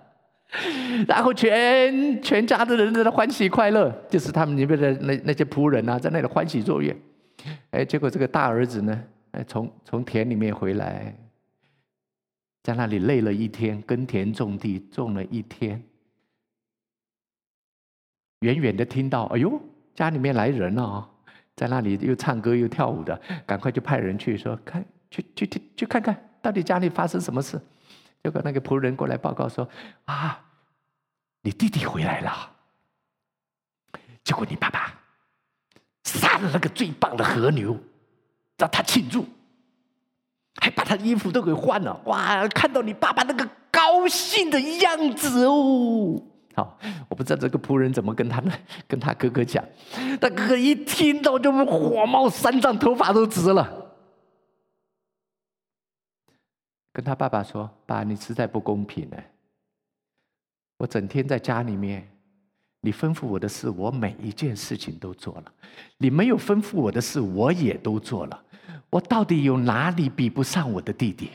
[1.08, 6.94] 然后全全家的人在那欢喜快乐，就是他们里面的那那些仆人啊，在那里欢喜作乐，
[7.70, 11.14] 哎，结果这个大儿子呢，哎，从从田里面回来。
[12.62, 15.80] 在那里累了一天，耕田种地种了一天，
[18.40, 19.60] 远远的听到，哎呦，
[19.96, 21.08] 家里面来人了，
[21.56, 27.60] 在那里又唱歌又跳舞的，赶快就派人去说，看，去去去去看看到底家里发生什么事。
[28.22, 29.68] 结果那个仆人过来报告说，
[30.04, 30.38] 啊，
[31.40, 32.52] 你弟弟回来了。
[34.22, 34.94] 结果你爸爸
[36.04, 37.76] 杀了那个最棒的和牛，
[38.58, 39.26] 让他庆祝。
[40.58, 42.48] 还把他的衣服都给换了，哇！
[42.48, 46.22] 看到你爸爸那个高兴的样子哦，
[46.56, 46.78] 好，
[47.10, 48.42] 我不知道这个仆人怎么跟他
[48.88, 49.62] 跟他哥哥讲，
[50.18, 53.92] 他哥哥一听到就火冒三丈，头发都直了，
[56.94, 59.18] 跟他爸爸说：“爸，你实在不公平呢，
[60.78, 62.08] 我整天在家里面，
[62.80, 65.52] 你吩咐我的事，我每一件事情都做了；
[65.98, 68.42] 你没有吩咐我的事，我也都做了。”
[68.88, 71.28] 我到底有哪里比不上我的弟弟？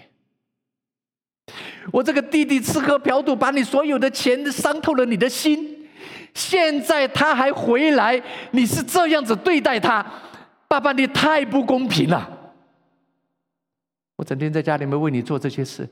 [1.92, 5.90] 我这个弟弟吃喝嫖赌，把你所有的钱伤透了你的心。
[6.34, 10.06] 现在他还回来，你是这样子对待他，
[10.68, 12.54] 爸爸，你太不公平了。
[14.16, 15.90] 我整天在家里面为你做这些事，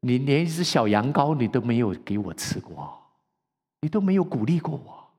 [0.00, 2.96] 你连一只小羊羔你都没有给我吃过，
[3.80, 5.10] 你都没有鼓励过我，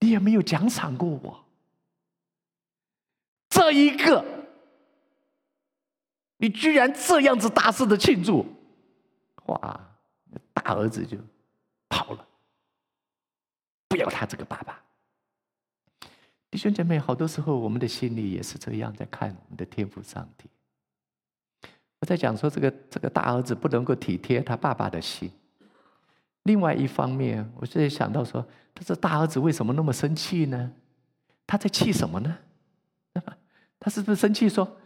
[0.00, 1.44] 你也没有奖赏过我。
[3.48, 4.24] 这一个，
[6.36, 8.46] 你居然这样子大肆的庆祝，
[9.46, 9.80] 哇！
[10.52, 11.18] 大儿子就
[11.88, 12.26] 跑了，
[13.88, 14.80] 不要他这个爸爸。
[16.50, 20.48] 弟兄姐妹，好多时候我们的心里也是这样在看我们的天父上帝。
[22.00, 25.30] 我在讲说，这个这个大儿子不能够体贴他爸爸的心。
[26.44, 30.72] 另外一方面，我现在想到说，他这大儿子为什么那么生气呢？
[31.46, 32.38] 他在气什么呢？
[33.78, 34.76] 他是不是生气说，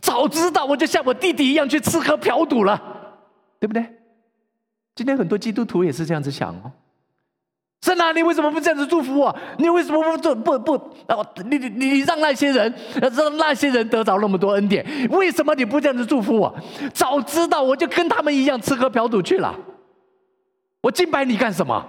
[0.00, 3.20] 早知道我就像我弟弟一样去吃喝嫖赌了，
[3.60, 3.97] 对不对？
[4.98, 6.72] 今天很多基督徒也是这样子想哦，
[7.82, 9.38] 神啊，你为什么不这样子祝福我？
[9.56, 10.74] 你为什么不做不不？
[11.06, 16.52] 啊，你你你让那些人让那些人得着那么多恩典，为什么你不这样子祝福我？
[16.92, 19.56] 早知道我就跟他们一样吃喝嫖赌去了，
[20.80, 21.88] 我敬拜你干什么？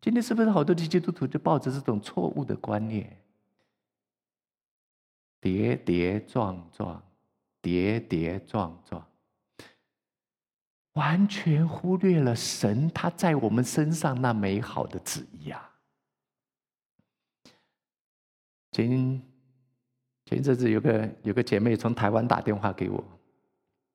[0.00, 3.18] 今天是不是好多的基督徒就抱着这种错误的观念，
[5.40, 7.02] 跌跌撞撞，
[7.60, 9.04] 跌跌撞撞？
[10.98, 15.70] 完全忽略了神他在我们身上那美好的旨意啊！
[18.72, 19.22] 前
[20.24, 23.02] 前阵子有个有个姐妹从台湾打电话给我，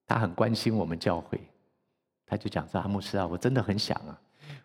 [0.07, 1.37] 她很关心我们教会，
[2.25, 4.21] 她就讲说：“阿牧师啊，我真的很想啊，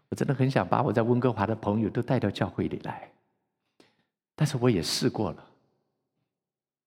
[0.09, 3.11] 我真的很想把我在温哥华的朋友都带到教会里来，
[4.37, 5.45] 但是我也试过了，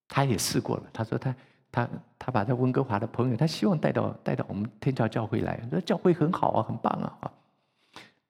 [0.07, 1.35] 她也试过了，她说她。”
[1.71, 7.31] 他他把他温哥华的朋友，他希望带到带到我们天教教会来，说教会很好啊，很棒啊！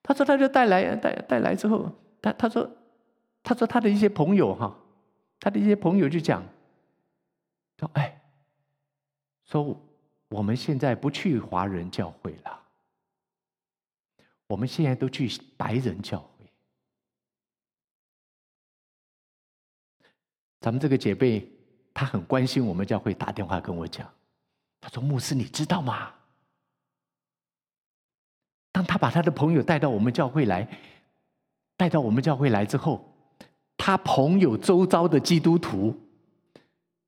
[0.04, 2.70] 他说他就带来带带来之后，他他说
[3.42, 4.78] 他说他的一些朋友哈，
[5.40, 6.44] 他的一些朋友就讲
[7.80, 8.22] 说哎，
[9.44, 9.76] 说
[10.30, 12.62] 我们现在不去华人教会了，
[14.46, 15.28] 我们现在都去
[15.58, 16.46] 白人教会。
[20.60, 21.48] 咱们这个姐妹。
[21.94, 24.10] 他很关心我们教会，打电话跟我讲，
[24.80, 26.14] 他说：“牧师，你知道吗？
[28.72, 30.68] 当他把他的朋友带到我们教会来，
[31.76, 33.14] 带到我们教会来之后，
[33.76, 36.00] 他朋友周遭的基督徒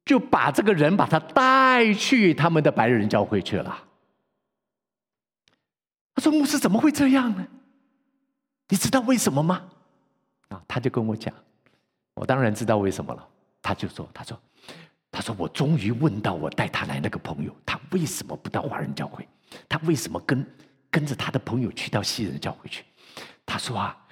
[0.04, 3.86] 就把这个人把他带去他们的白人教会去了。”
[6.14, 7.48] 他说：“牧师怎么会这样呢？
[8.68, 9.70] 你知道为什么吗？”
[10.50, 11.34] 啊，他就跟我讲，
[12.16, 13.28] 我当然知道为什么了。
[13.62, 14.40] 他就说：“他说。”
[15.14, 19.30] 他说：“我终于问到我带他来那个朋友，他为什么不到华人教会？
[19.70, 20.44] 他为什么跟
[20.90, 22.84] 跟着他的朋友去到西人教会去？”
[23.46, 24.08] 他说：“啊，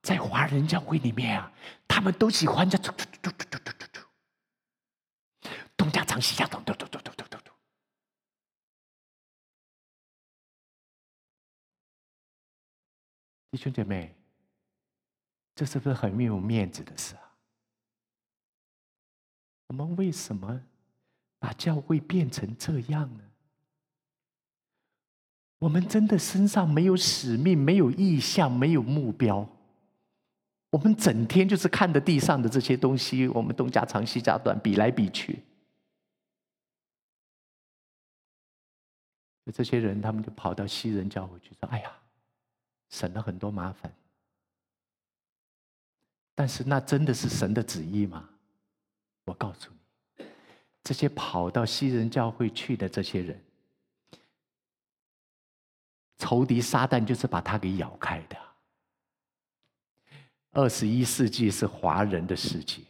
[0.00, 1.52] 在华人教会里面啊，
[1.86, 4.00] 他们都喜欢这嘟嘟嘟嘟嘟嘟嘟嘟，
[5.76, 7.52] 东家长西家短，嘟嘟嘟嘟嘟嘟嘟。”
[13.50, 14.16] 弟兄姐妹，
[15.54, 17.27] 这是不是很没有面子的事啊？
[19.68, 20.60] 我们为什么
[21.38, 23.24] 把教会变成这样呢？
[25.58, 29.48] 我们真的身上没有使命、没有意向、没有目标，
[30.70, 35.42] 我们整天就是看着地上的这些东西，我们东家长西家短，比来比去。
[39.52, 41.90] 这些人，他们就跑到西人教会去说：“哎呀，
[42.90, 43.92] 省了很多麻烦。”
[46.36, 48.28] 但是，那真的是神的旨意吗？
[49.28, 49.68] 我告诉
[50.16, 50.24] 你，
[50.82, 53.38] 这些跑到西人教会去的这些人，
[56.16, 58.36] 仇敌撒旦就是把他给咬开的。
[60.52, 62.80] 二十一世纪是华人的世界，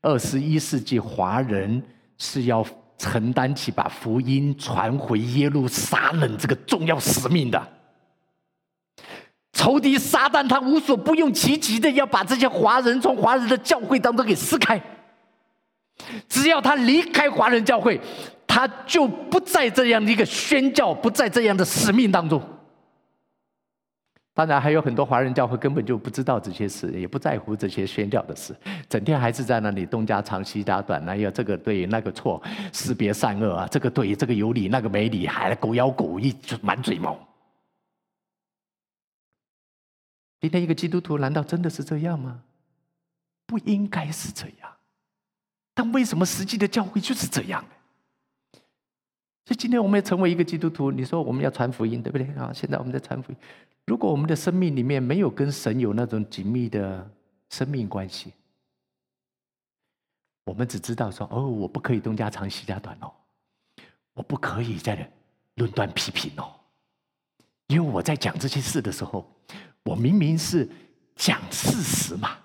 [0.00, 1.82] 二十一世纪华人
[2.16, 7.72] 是要承担起把福音传回耶路撒冷这个重要使命的。
[9.52, 14.82] 仇敌撒旦他无所不用其极的要把这些华人从华人的教会当中给撕开。
[16.28, 18.00] 只要他离开华人教会，
[18.46, 22.42] 他就不在这样的一个宣教，不在这样的使命当中。
[24.36, 28.52] 当然，还有很多华人教会根本就不知道这些事，也不在乎这些宣教的事，
[28.88, 32.42] 整天还是在那里东家长西家短，那要这个对那个错，
[32.72, 37.16] 识别善恶啊，这个对这个有理，那个没理，还狗咬狗，一满嘴毛。
[40.40, 42.42] 今天一个基督徒难道真的是这样吗？
[43.46, 44.63] 不应该是这样。
[45.74, 47.70] 但为什么实际的教会就是这样呢？
[49.44, 52.50] 所以今天我们要成为一个基督徒，你说我们要传福音，对不对啊？
[52.54, 53.38] 现在我们在传福音，
[53.84, 57.10] 如果我们的生命里面没有跟神有那种紧密的
[57.50, 58.32] 生命关系，
[60.44, 63.12] 我们只知道说：“哦，我不可以东家长西家短哦，
[64.14, 65.12] 我不可以在
[65.56, 66.54] 论断批评哦，
[67.66, 69.30] 因为我在讲这些事的时候，
[69.82, 70.70] 我明明是
[71.16, 72.38] 讲事实嘛。”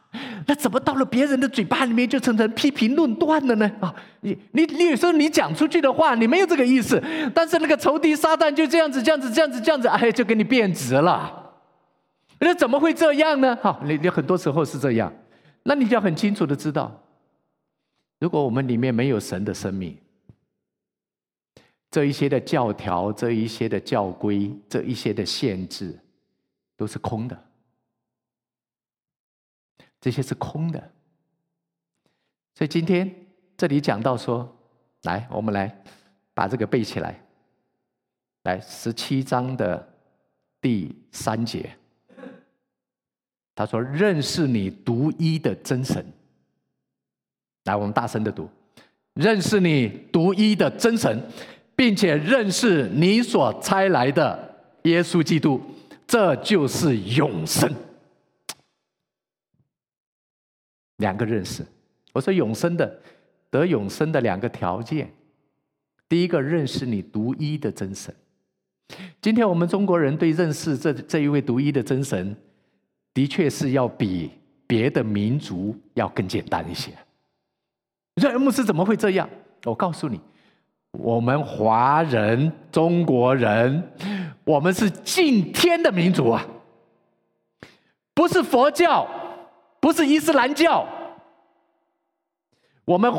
[0.50, 3.72] 那怎么到了别人的嘴巴里面就成成批评论断了呢？
[3.80, 7.00] 啊，你你你有时候你讲出去的话，你没有这个意思，
[7.36, 11.54] 但是那个仇敌撒旦就这样子这样子这样子这样子，哎，就给你变直了。
[12.40, 13.56] 那怎么会这样呢？
[13.58, 15.14] 哈，你你很多时候是这样，
[15.62, 17.00] 那你就要很清楚的知道，
[18.18, 19.96] 如果我们里面没有神的生命，
[21.92, 25.96] 这一些的教条，这一些的教规，这一些的限制，
[26.76, 27.40] 都是空的。
[30.02, 30.80] 这些是空的，
[32.56, 33.14] 所以今天
[33.58, 34.58] 这里讲到说，
[35.04, 35.84] 来，我们来
[36.34, 37.22] 把这个背起来。
[38.44, 39.86] 来，十七章的
[40.62, 41.70] 第三节，
[43.54, 46.06] 他说：“认识你独一的真神。”
[47.66, 48.50] 来，我们大声的读
[49.16, 51.22] ：“认识你独一的真神，
[51.76, 55.62] 并且认识你所差来的耶稣基督，
[56.08, 57.70] 这就是永生。”
[61.00, 61.66] 两个认识，
[62.14, 63.00] 我说永生的
[63.50, 65.12] 得永生的两个条件，
[66.08, 68.14] 第一个认识你独一的真神。
[69.22, 72.36] 今天我们中国人对认识这这一位独一的真神，
[73.14, 74.32] 的确是要比
[74.66, 76.92] 别的民族要更简单一些。
[78.16, 79.30] 你说牧师怎么会这样？
[79.66, 80.20] 我告诉你，
[80.92, 83.92] 我们华人中国人，
[84.44, 86.46] 我们是敬天的民族啊，
[88.14, 89.08] 不是佛教。
[89.80, 90.88] 不是伊斯兰教，
[92.86, 93.12] 我们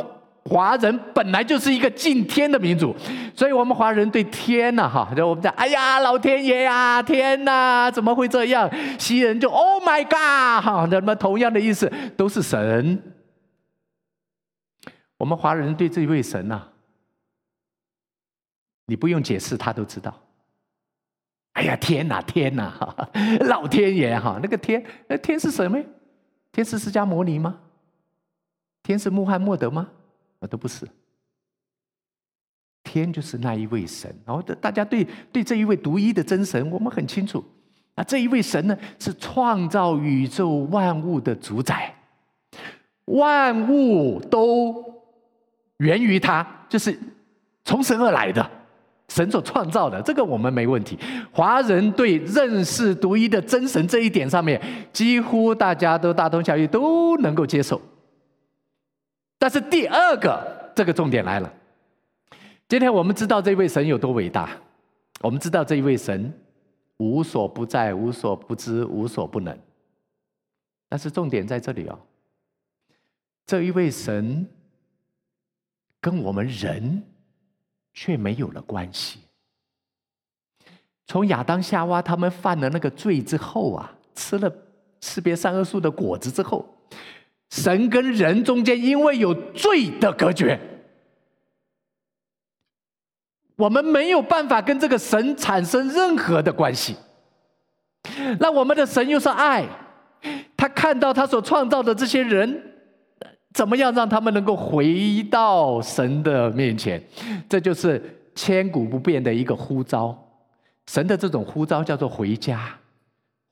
[0.45, 2.95] 华人本来就是一个敬天的民族，
[3.35, 8.71] 所以我们华人对天呐，哈，就我们讲，哎呀，老天爷呀，天呐，怎么会这样？
[8.99, 13.15] 西人就 Oh my God，哈，那么同样的意思都是神。
[15.19, 16.63] 我们华人对这位神呐，
[18.87, 20.15] 你不用解释，他都知道。
[21.53, 22.73] 哎呀，天呐，天呐，
[23.47, 25.79] 老天爷哈，那个天，那天是什么？
[26.53, 27.61] 天是释迦牟尼吗？
[28.83, 29.89] 天是穆罕默德吗？
[30.41, 30.89] 啊，都不是。
[32.83, 37.45] 天就是那一位神，然后大家对对这一位独一的真神，我们很清楚。
[37.95, 41.95] 啊，这一位神呢，是创造宇宙万物的主宰，
[43.05, 44.83] 万物都
[45.77, 46.99] 源于他，就是
[47.65, 48.51] 从神而来的。
[49.11, 50.97] 神所创造的这个我们没问题。
[51.33, 54.61] 华人对认识独一的真神这一点上面，
[54.93, 57.81] 几乎大家都大同小异，都能够接受。
[59.37, 61.53] 但是第二个，这个重点来了。
[62.69, 64.49] 今天我们知道这位神有多伟大，
[65.23, 66.33] 我们知道这一位神
[66.99, 69.59] 无所不在、无所不知、无所不能。
[70.89, 71.99] 但是重点在这里哦，
[73.45, 74.47] 这一位神
[76.01, 77.03] 跟我们人。
[78.03, 79.21] 却没有了关系。
[81.07, 84.51] 从亚当夏娃他们犯了那个罪之后啊，吃了
[85.03, 86.65] 识别善恶树的果子之后，
[87.51, 90.59] 神跟人中间因为有罪的隔绝，
[93.57, 96.97] 我们没有办法跟这个神产生任何的关系。
[98.39, 99.69] 那我们的神又是爱，
[100.57, 102.70] 他看到他所创造的这些人。
[103.53, 107.03] 怎么样让他们能够回到神的面前？
[107.49, 108.03] 这就是
[108.35, 110.17] 千古不变的一个呼召。
[110.87, 112.69] 神的这种呼召叫做回家，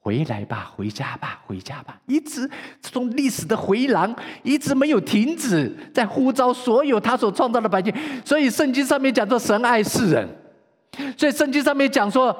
[0.00, 2.00] 回来吧，回家吧，回家吧。
[2.06, 2.48] 一直
[2.80, 7.92] 这种历史的回廊一直没有停止，在呼召所有他所创造的百姓。
[8.24, 10.28] 所以圣经上面讲说，神爱世人。
[11.16, 12.34] 所以圣经上面讲说，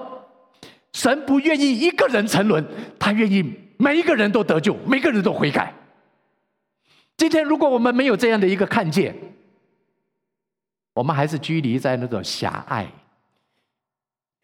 [0.93, 2.65] 神不愿意一个人沉沦，
[2.99, 3.45] 他愿意
[3.77, 5.73] 每一个人都得救，每个人都悔改。
[7.19, 9.15] 今天，如果我们没有这样的一个看见，
[10.95, 12.87] 我们还是拘泥在那种狭隘。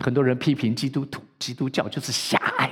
[0.01, 2.69] 很多人批评基督徒、基督教就是狭隘，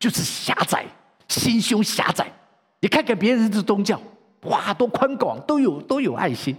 [0.00, 0.84] 就是狭窄，
[1.28, 2.30] 心胸狭窄。
[2.80, 4.02] 你看看别人的宗教，
[4.42, 6.56] 哇，多宽广，都有都有爱心。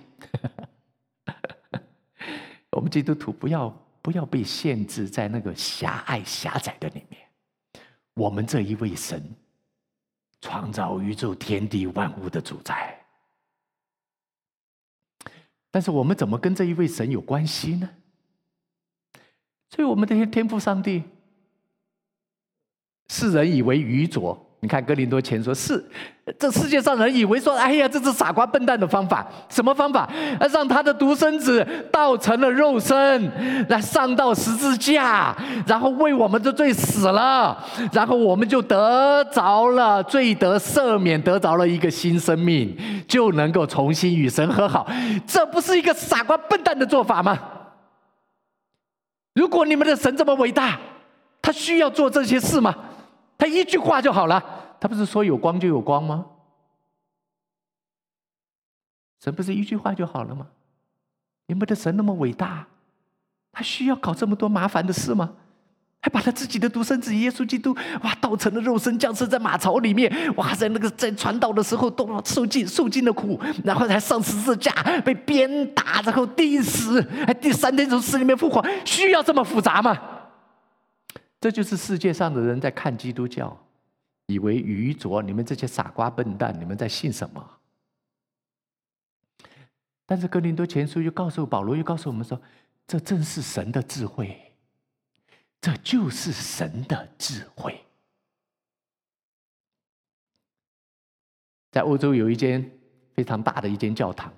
[2.71, 3.69] 我们基督徒不要
[4.01, 7.21] 不要被限制在那个狭隘狭窄的里面。
[8.13, 9.21] 我们这一位神。
[10.41, 13.05] 创造宇宙天地万物的主宰，
[15.69, 17.89] 但是我们怎么跟这一位神有关系呢？
[19.69, 21.03] 所以，我们这些天赋上帝，
[23.07, 24.50] 世人以为愚拙。
[24.63, 25.83] 你看《哥林多前说》是
[26.37, 30.07] 这世界上人以为说：“哎呀，这是傻瓜笨蛋的方法。”什么方法？
[30.53, 35.35] 让他的独生子道成了肉身，来上到十字架，
[35.65, 37.57] 然后为我们的罪死了，
[37.91, 44.87] 然后我们就得着了罪得赦免，得着了一个新生命，就能够重新与神和好。
[45.25, 47.35] 这不是一个傻瓜笨蛋的做法吗？
[49.33, 50.77] 如果你们的神这么伟大，
[51.41, 52.75] 他需要做这些事吗？
[53.41, 54.39] 他一句话就好了，
[54.79, 56.23] 他不是说有光就有光吗？
[59.19, 60.45] 神不是一句话就好了吗？
[61.47, 62.67] 你们的神那么伟大，
[63.51, 65.33] 他需要搞这么多麻烦的事吗？
[66.01, 74.71] 还把他自己的独生子耶稣基督，哇，道成了肉身降生在马槽里面，哇，在那个在传道的时候都受尽受尽了苦，然后才上十字架
[75.03, 79.99] 被鞭打，然后钉死，还第三天从死里面复活，需要这么复杂吗？
[81.41, 83.65] 这就是世界上的人在看基督教，
[84.27, 87.57] 以为愚拙，你们这些傻瓜笨蛋，你们在信什么？
[90.05, 92.39] 但是哥林多前书又告诉保罗，又告诉我们说，
[92.85, 94.39] 这正是神的智慧。
[95.59, 97.83] 这就是神的智慧。
[101.71, 102.69] 在欧洲有一间
[103.13, 104.33] 非常大的一间教堂，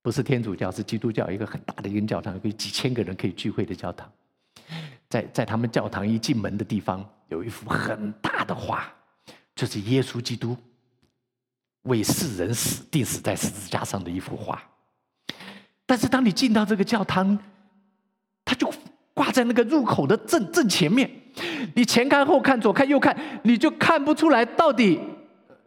[0.00, 4.10] 不是天主教，是基督教，一个很大的一间教堂，有几千个人可以聚会的教堂。
[5.10, 8.84] 在在他们教堂一进门的地方，有一幅很大的画，
[9.54, 10.56] 就是耶稣基督
[11.82, 14.62] 为世人死，钉死在十字架上的一幅画。
[15.84, 17.38] 但是当你进到这个教堂，
[18.46, 18.72] 他就。
[19.12, 21.10] 挂在那个入口的正正前面，
[21.74, 24.98] 你前看后看左看右看，你就看不出来到底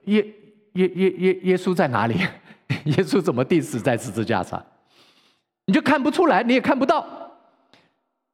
[0.05, 0.25] 耶
[0.73, 2.15] 耶耶耶耶稣在哪里？
[2.85, 4.65] 耶稣怎么钉死在十字架上？
[5.65, 7.05] 你就看不出来，你也看不到。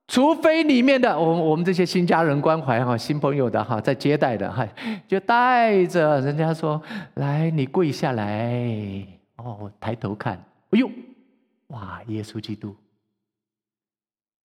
[0.10, 4.68] 除非里面的我我们这些新家人关怀哈，新朋友的哈，在接待的哈，
[5.08, 6.82] 就带着人家说
[7.14, 10.36] 来，你跪下来哦，抬头看，
[10.72, 10.90] 哎呦，
[11.68, 12.76] 哇，耶稣基督。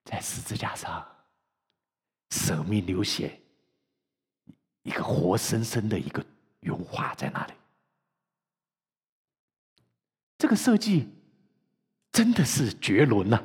[0.05, 1.03] 在十字架上
[2.29, 3.41] 舍命流血，
[4.83, 6.23] 一个活生生的一个
[6.61, 7.55] 油画在那里。
[10.37, 11.09] 这个设计
[12.12, 13.43] 真的是绝伦呐，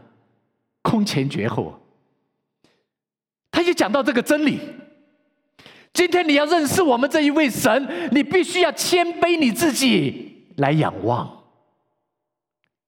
[0.82, 1.80] 空前绝后。
[3.60, 4.58] 他就讲到这个真理：
[5.92, 11.44] 今天你要认识我们这一位神，你必须要谦卑你自己来仰望。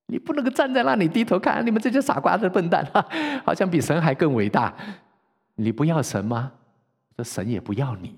[0.05, 2.89] 你不能够站在那里低头看你们这些傻瓜的笨蛋，
[3.45, 4.73] 好像比神还更伟大。
[5.55, 6.53] 你不要神吗？
[7.17, 8.15] 这神也不要你，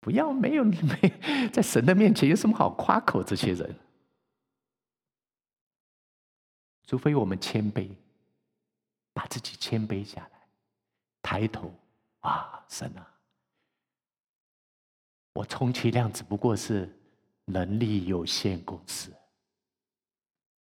[0.00, 3.22] 不要没有你没 在神的面前有什么好夸口？
[3.22, 3.76] 这些人，
[6.86, 7.86] 除非我们谦卑，
[9.18, 10.48] 把自己谦卑下来，
[11.20, 11.74] 抬头
[12.20, 13.04] 啊，神啊，
[15.32, 16.94] 我充其量只不过是。
[17.50, 19.10] 能力有限公司，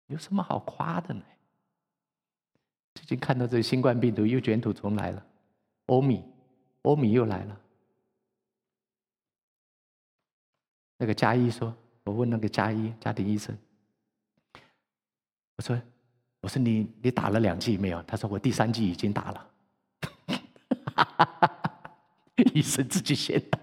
[0.06, 1.22] 有什么好夸的呢？
[2.94, 5.26] 最近看到这新冠病毒又卷土重来了，
[5.84, 6.24] 欧米，
[6.80, 7.60] 欧米又来了。
[10.96, 13.54] 那个加一说，我问那个加一家庭医生，
[15.56, 15.78] 我说，
[16.42, 18.02] 我说你你打了两剂没有？
[18.02, 19.48] 他说我第三剂已经打了。
[22.52, 23.58] 医生自己先打。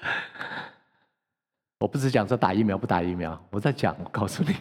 [1.78, 4.56] 我不是讲说打疫苗不打疫苗，我在讲，我告诉你，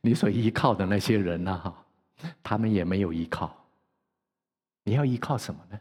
[0.00, 1.84] 你所依靠的那些人呢，哈，
[2.42, 3.54] 他们也没有依靠。
[4.84, 5.78] 你要依靠什么呢？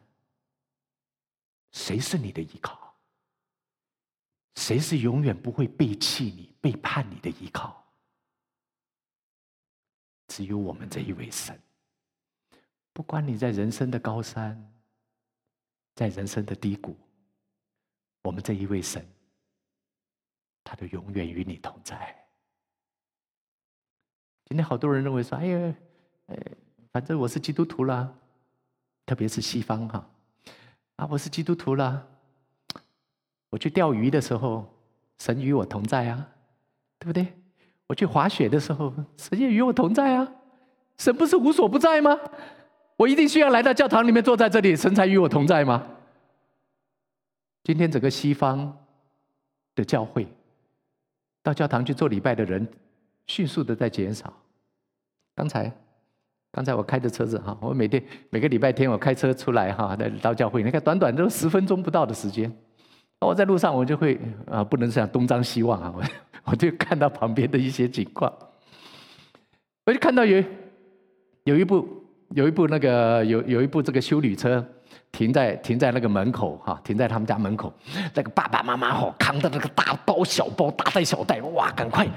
[1.71, 2.93] 谁是你的依靠？
[4.55, 7.80] 谁是永远不会背弃你、背叛你的依靠？
[10.31, 11.59] 只有我们这一位神。
[12.93, 14.73] 不管你在人生的高山，
[15.93, 16.95] 在人生的低谷，
[18.21, 19.05] 我们这一位神。
[20.63, 22.15] 他都永远与你同在。
[24.45, 25.75] 今天好多人认为说：“哎呀，
[26.27, 26.37] 呃，
[26.93, 28.15] 反正我是基督徒啦，
[29.05, 30.09] 特别是西方哈，
[30.95, 32.07] 啊，我是基督徒啦。
[33.49, 34.73] 我去钓鱼的时候，
[35.17, 36.33] 神与我同在啊，
[36.99, 37.33] 对不对？
[37.91, 40.25] 我去滑雪的时候，神也与我同在啊。
[40.97, 42.17] 神不是无所不在吗？
[42.95, 45.85] 我一定需要来到教堂里面坐在这里，神才与我同在吗？
[47.65, 48.77] 今天整个西方
[49.75, 50.25] 的教会。
[51.43, 52.65] 到教堂去做礼拜的人，
[53.27, 54.31] 迅速的在减少。
[55.35, 55.69] 刚才，
[56.49, 62.49] 刚才我开着车子哈，我每天每个礼拜天我开车出来哈，来到教会，你看短短都十分钟不到的时间，
[63.19, 64.17] 我在路上我就会
[64.49, 66.01] 啊，不能这样东张西望啊，我
[66.43, 68.31] 我就看到旁边的一些情况，
[69.85, 70.43] 我就看到有
[71.43, 71.87] 有一部
[72.29, 74.65] 有一部那个有有一部这个修理车。
[75.09, 77.71] 停在停在那个门口哈，停在他们家门口，
[78.13, 82.07] 那个爸爸妈妈哈扛着那个大包小包大袋小袋，哇，赶快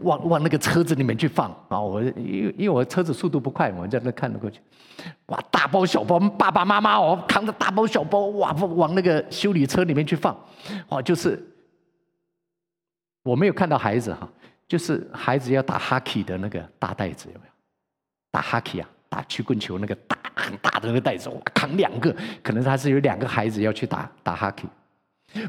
[0.00, 1.78] 往往那个车子里面去放啊！
[1.78, 4.58] 我因因为我车子速度不快，我在那看了过去，
[5.26, 10.34] 哇，大包小包，爸爸妈妈哦扛着大包小包，哇，往那个修理车里面去放，
[10.88, 11.38] 哦，就是
[13.24, 14.28] 我没有看到孩子哈，
[14.68, 17.52] 就是孩子要打哈 y 的那个大袋子有没有？
[18.30, 18.88] 打哈 y 啊？
[19.08, 22.12] 打曲棍球那个大很大的那个袋子，哇，扛两个，
[22.42, 24.66] 可能他是有两个孩子要去打打 hockey，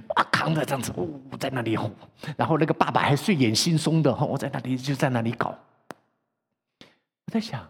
[0.09, 1.89] 啊，扛着这样子，呜，在那里吼，
[2.37, 5.57] 然后那个爸爸还睡眼惺忪的，吼，我在那里就在那里搞。
[7.25, 7.67] 我在想，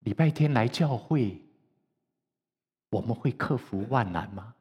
[0.00, 1.40] 礼拜天来教会，
[2.90, 4.52] 我们会克服万难吗？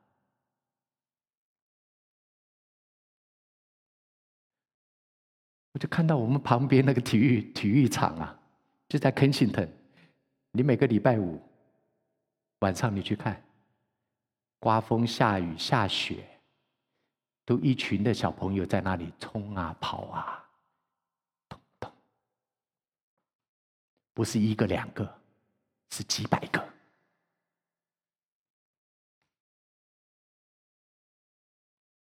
[5.76, 8.40] 我就看到我们旁边那个体育体育场啊，
[8.88, 9.68] 就在 Kensington，
[10.52, 11.38] 你每个礼拜五
[12.60, 13.44] 晚上你去看。
[14.58, 16.40] 刮风下雨下雪，
[17.44, 20.50] 都一群的小朋友在那里冲啊跑啊，
[21.50, 21.92] 咚咚，
[24.14, 25.20] 不是一个两个，
[25.92, 26.66] 是几百个。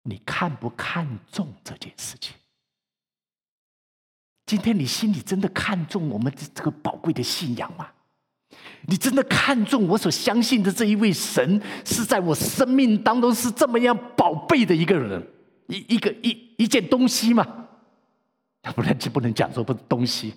[0.03, 2.37] 你看不看重这件事情？
[4.47, 7.87] 今天你心里真的看重我们这这个宝贵的信仰吗？
[8.87, 15.25] 你真的看重我所相信的这一位神，是在我生命当中是这么样宝贝的一个人，
[15.69, 17.47] 一一个一一件东西吗？
[18.75, 20.35] 不然就不能讲说不东西。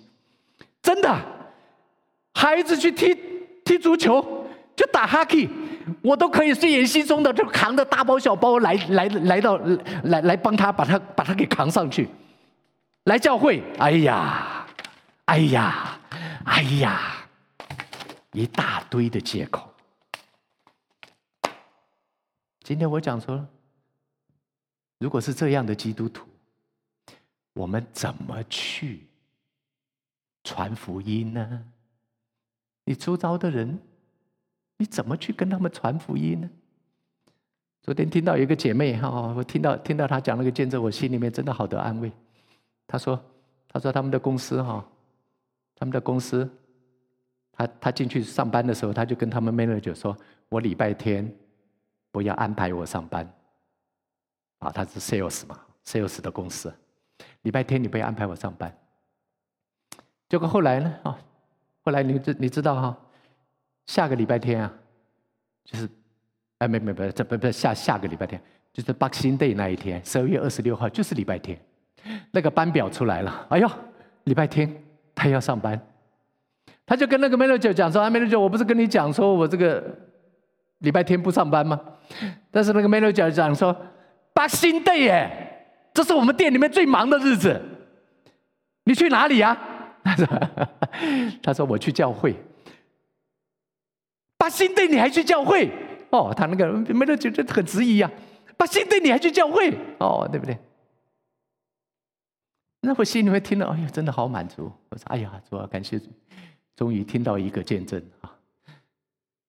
[0.80, 1.20] 真的，
[2.34, 3.14] 孩子去踢
[3.64, 5.48] 踢足球，就打 hockey，
[6.00, 9.56] 我都可以睡眼惺忪的就扛着大包小包来来来到
[10.04, 12.08] 来来帮他把他把他给扛上去，
[13.06, 13.62] 来教会。
[13.78, 14.66] 哎呀，
[15.26, 16.00] 哎呀，
[16.44, 17.12] 哎呀。
[18.32, 19.72] 一大堆的借口。
[22.60, 23.46] 今天我讲说，
[24.98, 26.28] 如果是这样的基督徒，
[27.54, 29.06] 我们怎么去
[30.44, 31.64] 传福音呢？
[32.84, 33.78] 你周遭的人，
[34.76, 36.50] 你怎么去跟他们传福音呢？
[37.80, 42.12] 昨天听到一个姐妹哈，我听到听到她讲那个见证，我心里面真的好得安慰。
[42.86, 43.20] 他说
[43.68, 44.84] ：“他说他们的公司哈，
[45.74, 46.48] 他们的公司。”
[47.58, 50.14] 他他进去上班的时候，他就跟他们 manager 说
[50.50, 51.34] ：“我礼拜天
[52.10, 53.26] 不要安排我上班。”
[54.60, 56.70] 啊，他是 sales 嘛，sales 的公司，
[57.42, 58.74] 礼拜天你不要安排我上班。
[60.28, 60.98] 结果后来呢？
[61.02, 61.18] 啊，
[61.82, 62.98] 后来你知你知道哈，
[63.86, 64.72] 下个礼拜天啊，
[65.64, 65.88] 就是，
[66.58, 71.58] 哎，没没没，这不不下下个礼拜天，就是 Boxing Day 那一天，十二月二十六号就是礼拜天，
[72.30, 73.46] 那个班表出来了。
[73.50, 73.70] 哎呦，
[74.24, 74.70] 礼拜天
[75.14, 75.80] 他要上班。
[76.84, 79.82] 他就跟那个 manager 讲说：“啊，manager，我不是跟你讲说我这个
[80.78, 81.80] 礼拜天不上班吗？
[82.52, 83.76] 但是那个 manager 讲说，
[84.32, 87.60] 八新 day 耶，这是我们店里面最忙的日子。
[88.84, 89.58] 你去哪里呀？
[90.04, 90.26] 他说：
[91.42, 92.36] 他说我去教会。
[94.38, 95.68] 八新 day 你还去教会？
[96.10, 98.08] 哦，他那个 manager 就很质疑啊，
[98.56, 99.76] 八新 day 你还去教会？
[99.98, 100.56] 哦，对不对？
[102.86, 104.70] 那我心里面听了，哎呀，真的好满足。
[104.90, 106.06] 我说：哎呀，主啊，感谢主。”
[106.76, 108.30] 终于听到一个见证啊！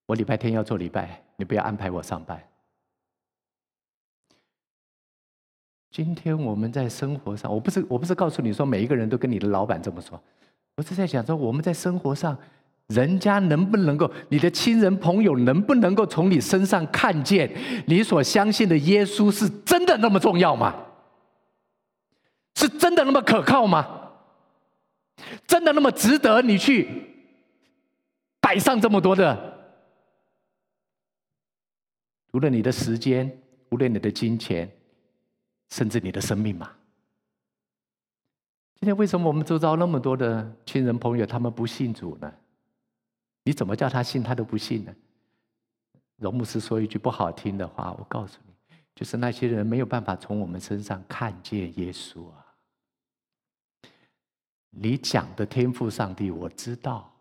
[0.08, 2.42] 我礼拜天要做礼拜，你不要安排我上班。
[5.92, 10.20] 今天我们在生活上，我不是我不是告诉你说每一个人都跟你的老板这么说，
[10.78, 12.36] 我是在想说我们在生活上，
[12.88, 17.52] 人家能不能够，你的亲人朋友能不能够从你身上看见
[17.86, 20.74] 你所相信的耶稣是真的那么重要吗？
[22.58, 23.86] 是真的那么可靠吗？
[25.46, 26.90] 真的那么值得你去？
[28.42, 29.78] 摆上这么多的，
[32.32, 33.32] 无论你的时间，
[33.70, 34.68] 无论你的金钱，
[35.70, 36.72] 甚至你的生命吗。
[38.80, 42.34] 今天为什么我们周遭那么多的亲人朋友，他们不信主呢？
[43.44, 44.92] 你怎么叫他信，他都不信呢？
[46.16, 48.54] 荣牧师说一句不好听的话，我告诉你，
[48.96, 52.46] 就是那些人没有办法从我们身上看见耶稣啊。
[54.70, 57.14] 你讲的天赋上帝，我知道。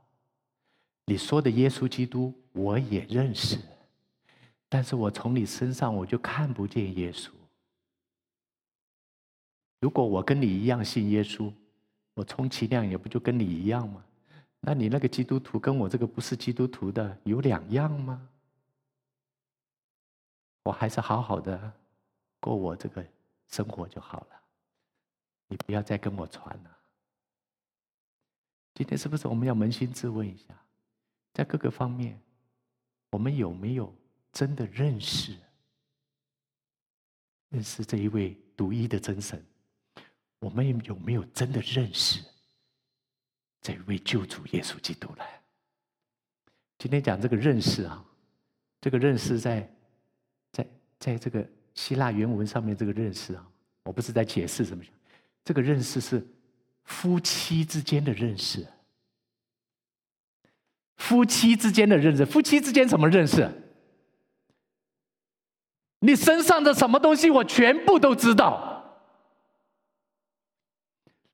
[1.07, 3.59] 你说的耶稣基督我也认识，
[4.69, 7.31] 但是我从你身上我就看不见耶稣。
[9.81, 11.53] 如果我跟你一样信耶稣，
[12.15, 14.05] 我充其量也不就跟你一样吗？
[14.61, 18.29] 那你那个基督徒跟我这个不是基督徒的有两样吗？
[20.65, 21.73] 我还是好好的
[22.41, 23.07] 过我这个
[23.47, 24.41] 生活就好了，
[25.47, 26.76] 你不要再跟我传了。
[28.77, 30.55] 今天是不是我们要扪心自问一下？
[31.33, 32.21] 在各个方面，
[33.11, 33.91] 我们有没有
[34.33, 35.35] 真的认识
[37.49, 39.43] 认识这一位独一的真神？
[40.41, 42.23] 我们有没有真的认识
[43.63, 45.25] 这一位救主耶稣基督呢？
[46.77, 48.05] 今天讲这个认识啊，
[48.83, 49.75] 这个认识在
[50.53, 50.69] 在
[50.99, 53.51] 在这个希腊原文上面，这个认识啊，
[53.85, 54.85] 我不是在解释什么，
[55.43, 56.27] 这个认识是
[56.87, 58.67] 夫妻之间的认识。
[60.97, 63.51] 夫妻之间的认识，夫妻之间怎么认识？
[65.99, 68.73] 你身上的什么东西，我全部都知道。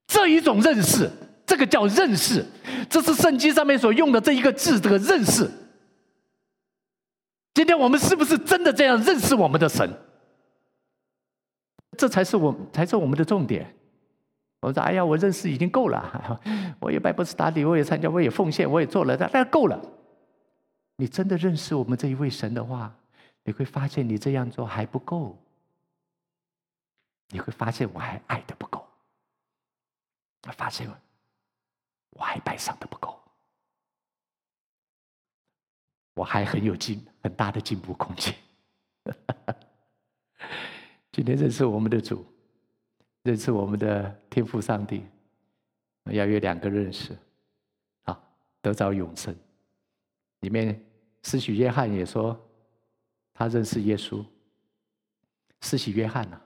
[0.06, 1.10] 这一种认识，
[1.46, 2.44] 这个叫认识，
[2.90, 5.50] 这是圣经上面所用的这一个字，这个认识。
[7.54, 9.88] 今天我们是不是真的这样认识我们的神？
[11.96, 13.74] 这才是我，才是我们的重点。
[14.62, 16.40] 我说：“哎呀，我认识已经够了，
[16.80, 19.78] 我也拜不是打底，我也参加，我也奉献，我也做了，那那够了。
[20.96, 22.94] 你真的认识我们这一位神的话，
[23.42, 25.36] 你会发现你这样做还不够，
[27.30, 28.80] 你会发现我还爱的不够。”
[30.56, 30.88] 发现
[32.10, 33.20] 我还拜上的不够，
[36.14, 38.34] 我还很有进很大的进步空间。
[41.12, 42.24] 今天认识我们的主，
[43.22, 45.02] 认识我们的天父上帝，
[46.06, 47.16] 要有两个认识，
[48.04, 48.18] 啊，
[48.60, 49.34] 得着永生。
[50.40, 50.78] 里面
[51.22, 52.38] 施洗约翰也说，
[53.32, 54.24] 他认识耶稣。
[55.60, 56.40] 施洗约翰呢？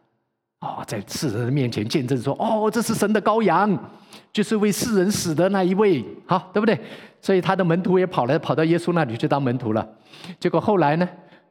[0.61, 3.79] 哦，在世人的面前见证说：“哦，这是神的羔羊，
[4.33, 6.79] 就是为世人死的那一位。”好，对不对？
[7.21, 9.89] 所以他的门徒也跑来跑到耶稣那里去当门徒了。
[10.39, 11.09] 结果后来呢？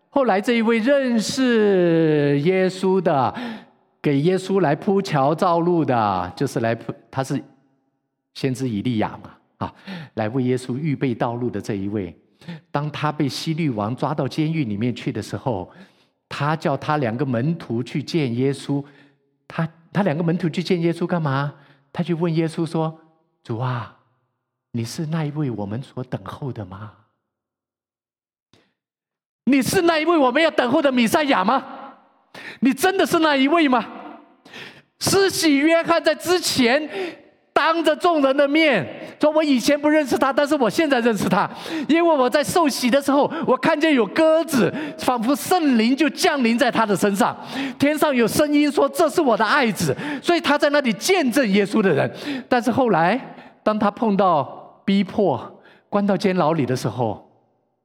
[0.09, 3.33] 后来这一位认识耶稣的，
[4.05, 7.43] 给耶稣来铺桥造路的，就是来铺，他是
[8.35, 9.31] 先知以利亚嘛？
[9.57, 9.73] 啊，
[10.13, 12.15] 来为耶稣预备道路的这一位，
[12.69, 15.71] 当他被希律王抓到监狱里面去的时候。
[16.27, 18.83] 他叫他两个门徒去见耶稣，
[19.47, 21.53] 他他两个门徒去见耶稣干嘛？
[21.93, 22.99] 他去问耶稣说
[23.43, 23.99] ：“主啊，
[24.71, 26.93] 你是那一位我们所等候的吗？
[29.45, 31.63] 你是那一位我们要等候的弥赛亚吗？
[32.59, 33.85] 你真的是那一位吗？”
[34.99, 36.89] 施洗约翰在之前。
[37.55, 38.85] 当着众人的面
[39.17, 41.49] 说：“我以前不认识他，但是我现在认识他，
[41.87, 47.33] 因为我在受洗的时候，我看见有鸽子，仿佛圣灵就降临在他的身上。
[47.79, 52.13] 天上有声音说：‘这是我的爱子。’所以他在那里见证耶稣的人。
[52.49, 53.17] 但是后来，
[53.63, 57.25] 当他碰到逼迫、关到监牢里的时候，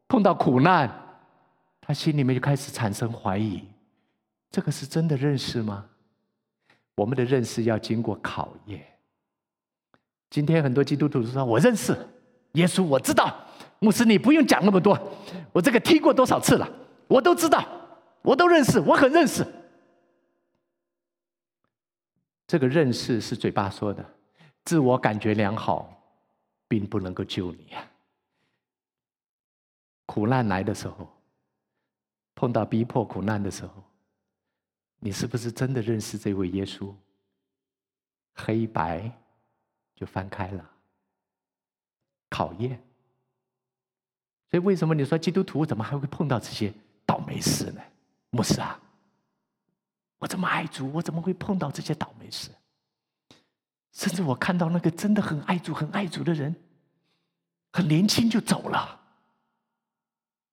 [0.08, 0.90] 碰到苦难，
[1.80, 3.62] 他心里面就开始产生怀疑：
[4.50, 5.86] 这个是真的认识吗？
[6.94, 8.84] 我们的认识要经过考验。”
[10.28, 11.96] 今天很多基督徒说：“我认识
[12.52, 13.46] 耶稣，我知道。”
[13.82, 14.98] 牧师，你不用讲那么多，
[15.52, 16.70] 我这个听过多少次了，
[17.08, 17.66] 我都知道，
[18.20, 19.46] 我都认识，我很认识。
[22.46, 24.04] 这个认识是嘴巴说的，
[24.66, 25.90] 自我感觉良好，
[26.68, 27.82] 并不能够救你啊。
[30.04, 31.08] 苦难来的时候，
[32.34, 33.82] 碰到逼迫、苦难的时候，
[35.00, 36.94] 你是不是真的认识这位耶稣？
[38.34, 39.10] 黑白。
[39.96, 40.70] 就翻开了，
[42.30, 42.82] 考验。
[44.50, 46.72] 所以为什么你说基督徒怎么还会碰到这些
[47.04, 47.82] 倒霉事呢？
[48.30, 48.80] 牧师啊，
[50.16, 52.50] 我这么爱主，我怎么会碰到这些倒霉事？
[53.92, 56.56] 甚至我看到那个真的很爱主、很爱主的人，
[57.74, 59.02] 很年轻就走了，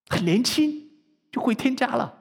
[0.10, 0.92] 很年轻
[1.32, 2.17] 就回天家了。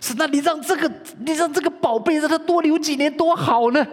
[0.00, 3.86] 是那你让这个，你让这个宝贝让他多留几年多好呢？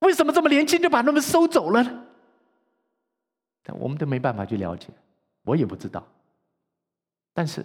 [0.00, 2.04] 为什么这么年轻就把他们收走了呢？
[3.62, 4.88] 但我们都没办法去了解，
[5.44, 6.04] 我也不知道。
[7.32, 7.64] 但是，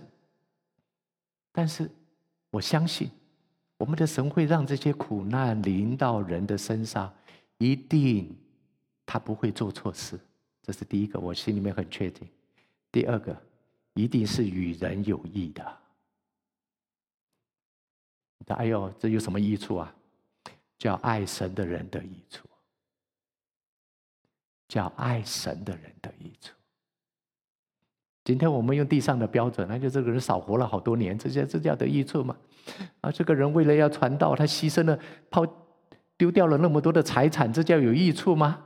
[1.51, 1.89] 但是
[2.51, 3.09] 我相信，
[3.77, 7.11] 我们的神会让这些苦难临到人的身上，
[7.57, 8.37] 一定
[9.05, 10.19] 他不会做错事。
[10.61, 12.27] 这是第一个，我心里面很确定。
[12.91, 13.35] 第二个，
[13.95, 15.77] 一定是与人有益的。
[18.55, 19.93] 哎呦，这有什么益处啊？
[20.77, 22.47] 叫爱神的人的益处，
[24.67, 26.53] 叫爱神的人的益处。
[28.23, 32.37] 今天我们用地上的标准，那就这个人少活了好多年，这叫这叫得益处吗？
[33.01, 34.99] 啊，这个人为了要传道，他牺牲了，
[35.31, 35.45] 抛
[36.15, 38.65] 丢掉了那么多的财产，这叫有益处吗？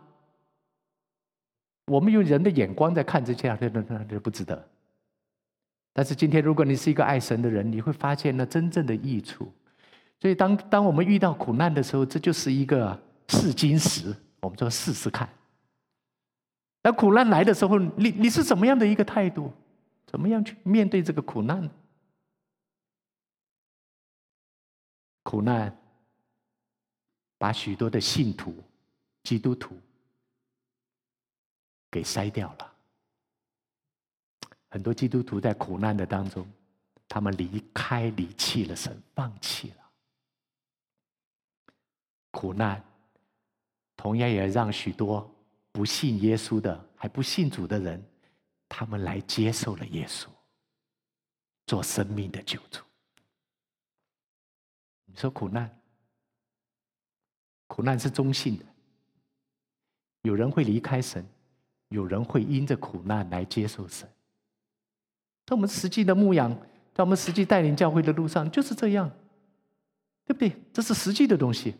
[1.85, 4.67] 我们用人的眼光在看这些，那那那不值得。
[5.93, 9.51] 但是今天，如果你是一个爱神的人，你会发现那真正的益处。
[10.21, 12.97] 所以，当当我们遇到苦难的时候，这就是一个
[13.29, 14.15] 试金石。
[14.39, 15.27] 我们说试试看。
[16.83, 19.51] 那苦难来的时候，你你是怎么样的一个态度？
[20.05, 21.67] 怎么样去面对这个苦难？
[25.23, 25.75] 苦难
[27.37, 28.53] 把许多的信徒、
[29.23, 29.75] 基督徒
[31.89, 32.71] 给筛掉了。
[34.69, 36.45] 很多基督徒在苦难的当中，
[37.07, 39.80] 他们离开、离弃了神，放弃了。
[42.31, 42.83] 苦难，
[43.95, 45.29] 同样也让许多
[45.71, 48.03] 不信耶稣的、还不信主的人，
[48.67, 50.27] 他们来接受了耶稣，
[51.67, 52.81] 做生命的救主。
[55.05, 55.69] 你说苦难，
[57.67, 58.65] 苦难是中性的，
[60.21, 61.25] 有人会离开神，
[61.89, 64.09] 有人会因着苦难来接受神。
[65.45, 66.49] 在我们实际的牧养，
[66.93, 69.11] 在我们实际带领教会的路上，就是这样，
[70.23, 70.55] 对不对？
[70.71, 71.75] 这是实际的东西。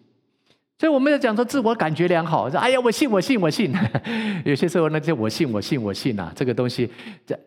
[0.81, 3.71] 所以我们要讲说自我感觉良好，说哎呀，我信，我信，我信。
[4.43, 6.91] 有些时候那，就我信，我信，我信啊，这个东西，
[7.23, 7.39] 这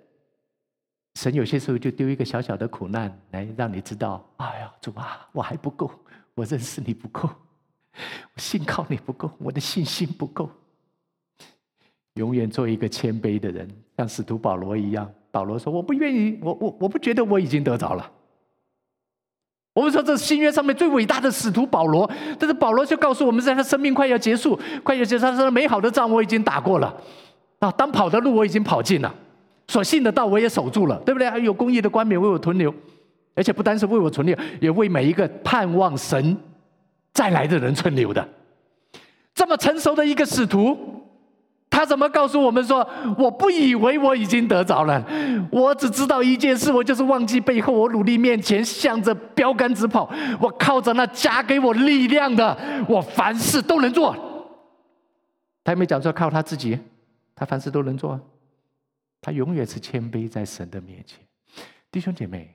[1.16, 5.90] 神有些时候就丢一个小小的苦难来让你知道，哎呀，主啊，我还不够，
[6.36, 10.48] 我认识你不够，我信靠你不够，我的信心不够。
[12.14, 15.12] 永远做一个谦卑的人，像使徒保罗一样。
[15.32, 18.08] 保罗说：“我不愿意，我我我不觉得我已经得着了。”
[19.74, 22.08] 我们说这是新约上面最伟大的使徒保罗，
[22.38, 26.94] 但是保罗就告诉我们，在他生命快要结束、快要结束，他说：“美好的仗我已经打过了，
[27.58, 29.12] 啊，当跑的路我已经跑尽了，
[29.66, 31.28] 所信的道我也守住了，对不对？
[31.28, 32.72] 还有公义的冠冕为我存留，
[33.34, 36.36] 而且不单是为我存留，也为每一个盼望神
[37.12, 38.26] 再来的人存留的。
[39.34, 40.78] 这么成熟的一个使徒。”
[41.74, 42.88] 他怎么告诉我们说？
[43.18, 45.04] 我不以为我已经得着了，
[45.50, 50.08] 我只知道一件事，我就是忘记背后，我努力面前，向着标杆直跑。
[50.40, 52.56] 我靠着那加给我力量的，
[52.88, 54.14] 我凡事都能做。
[55.64, 56.78] 他也没讲说靠他自己，
[57.34, 58.20] 他凡事都能做。
[59.20, 61.18] 他永远是谦卑在神的面前。
[61.90, 62.54] 弟兄姐妹，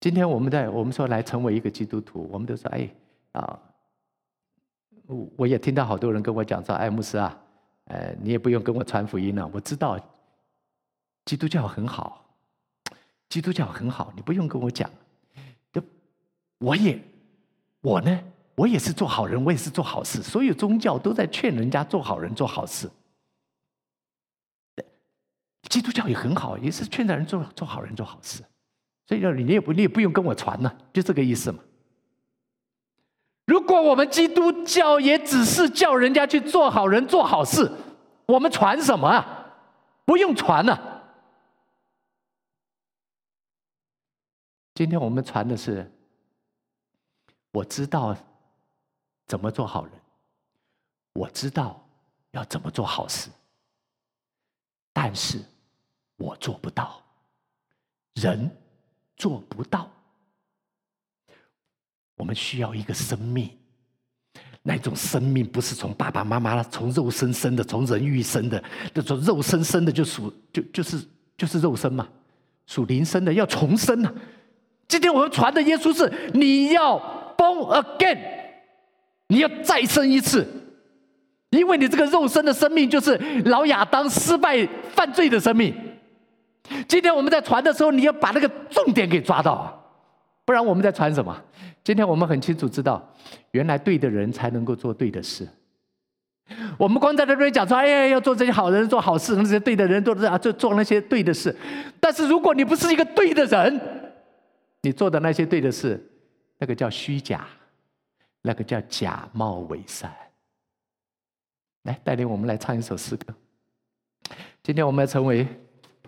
[0.00, 2.88] 今天我们在我们说来成为一个基督徒，我们都说哎
[3.30, 3.56] 啊。
[5.36, 7.36] 我也听到好多人跟我讲说：“艾牧师啊，
[7.86, 9.48] 呃，你也不用跟我传福音了。
[9.52, 9.98] 我知道
[11.24, 12.24] 基督教很好，
[13.28, 14.88] 基督教很好，你不用跟我讲。
[15.72, 15.82] 就
[16.58, 17.00] 我也
[17.80, 18.20] 我呢，
[18.54, 20.22] 我也是做好人，我也是做好事。
[20.22, 22.88] 所有宗教都在劝人家做好人、做好事。
[25.68, 28.42] 基督教也很好，也是劝人做做好人、做好事。
[29.06, 31.58] 所以你你也不你也不用跟我传了，就这个意思嘛。”
[33.46, 37.70] 如果我们基督教也只是叫人家去做好人、做好事，
[38.26, 39.36] 我们传什么啊？
[40.04, 40.88] 不用传了。
[44.74, 45.90] 今天我们传的是，
[47.52, 48.16] 我知道
[49.26, 49.92] 怎么做好人，
[51.12, 51.86] 我知道
[52.30, 53.28] 要怎么做好事，
[54.92, 55.44] 但是
[56.16, 57.02] 我做不到，
[58.14, 58.50] 人
[59.16, 59.90] 做不到。
[62.16, 63.59] 我们需要一个生命，
[64.62, 71.00] 那种生命不是从爸爸妈妈从肉身生的，从人欲生的，那种肉身生的就属就就是
[71.36, 72.06] 就是肉身嘛，
[72.66, 74.12] 属灵生的要重生啊！
[74.86, 76.98] 今天我们传的耶稣是你要
[77.38, 78.18] born again，
[79.28, 80.46] 你要再生一次，
[81.50, 85.74] 因为你这个肉身的生命就是老亚当失败犯罪的生命。
[86.86, 89.74] 今天我们在传的时候，你要把那个重点给抓到啊，
[90.50, 91.40] 不然我们在传什么？
[91.84, 93.08] 今天我们很清楚知道，
[93.52, 95.48] 原来对的人才能够做对的事。
[96.76, 101.54] 我们光在这边讲说，哎呀，要做这些好人，做好事，那些对的人做的啊，做做那些对的事。
[102.00, 103.80] 但是如果你不是一个对的人，
[104.82, 106.04] 你做的那些对的事，
[106.58, 107.46] 那个叫虚假，
[108.42, 110.12] 那个叫假冒伪善。
[111.84, 113.32] 来，带领我们来唱一首诗歌。
[114.64, 115.46] 今天我们要成为，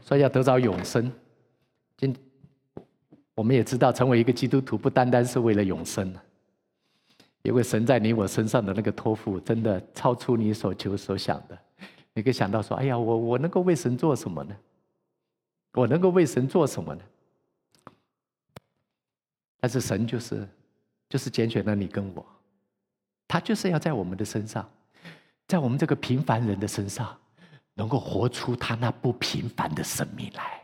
[0.04, 1.12] 说要得着永生。
[1.96, 2.12] 今。
[3.34, 6.14] 我们也知道，成为一个基督徒不单单是为了永生，
[7.42, 11.58] 因为神在你我身上的那个托付，真的超出你所求所想的。
[12.14, 14.54] 你可以想到说：“哎呀，我我能够为神做什么呢？
[15.72, 17.02] 我能够为神做什么呢？”
[19.58, 20.46] 但是神就是
[21.08, 22.26] 就是拣选了你跟我，
[23.26, 24.70] 他就是要在我们的身上，
[25.48, 27.18] 在我们这个平凡人的身上，
[27.72, 30.61] 能够活出他那不平凡的生命来。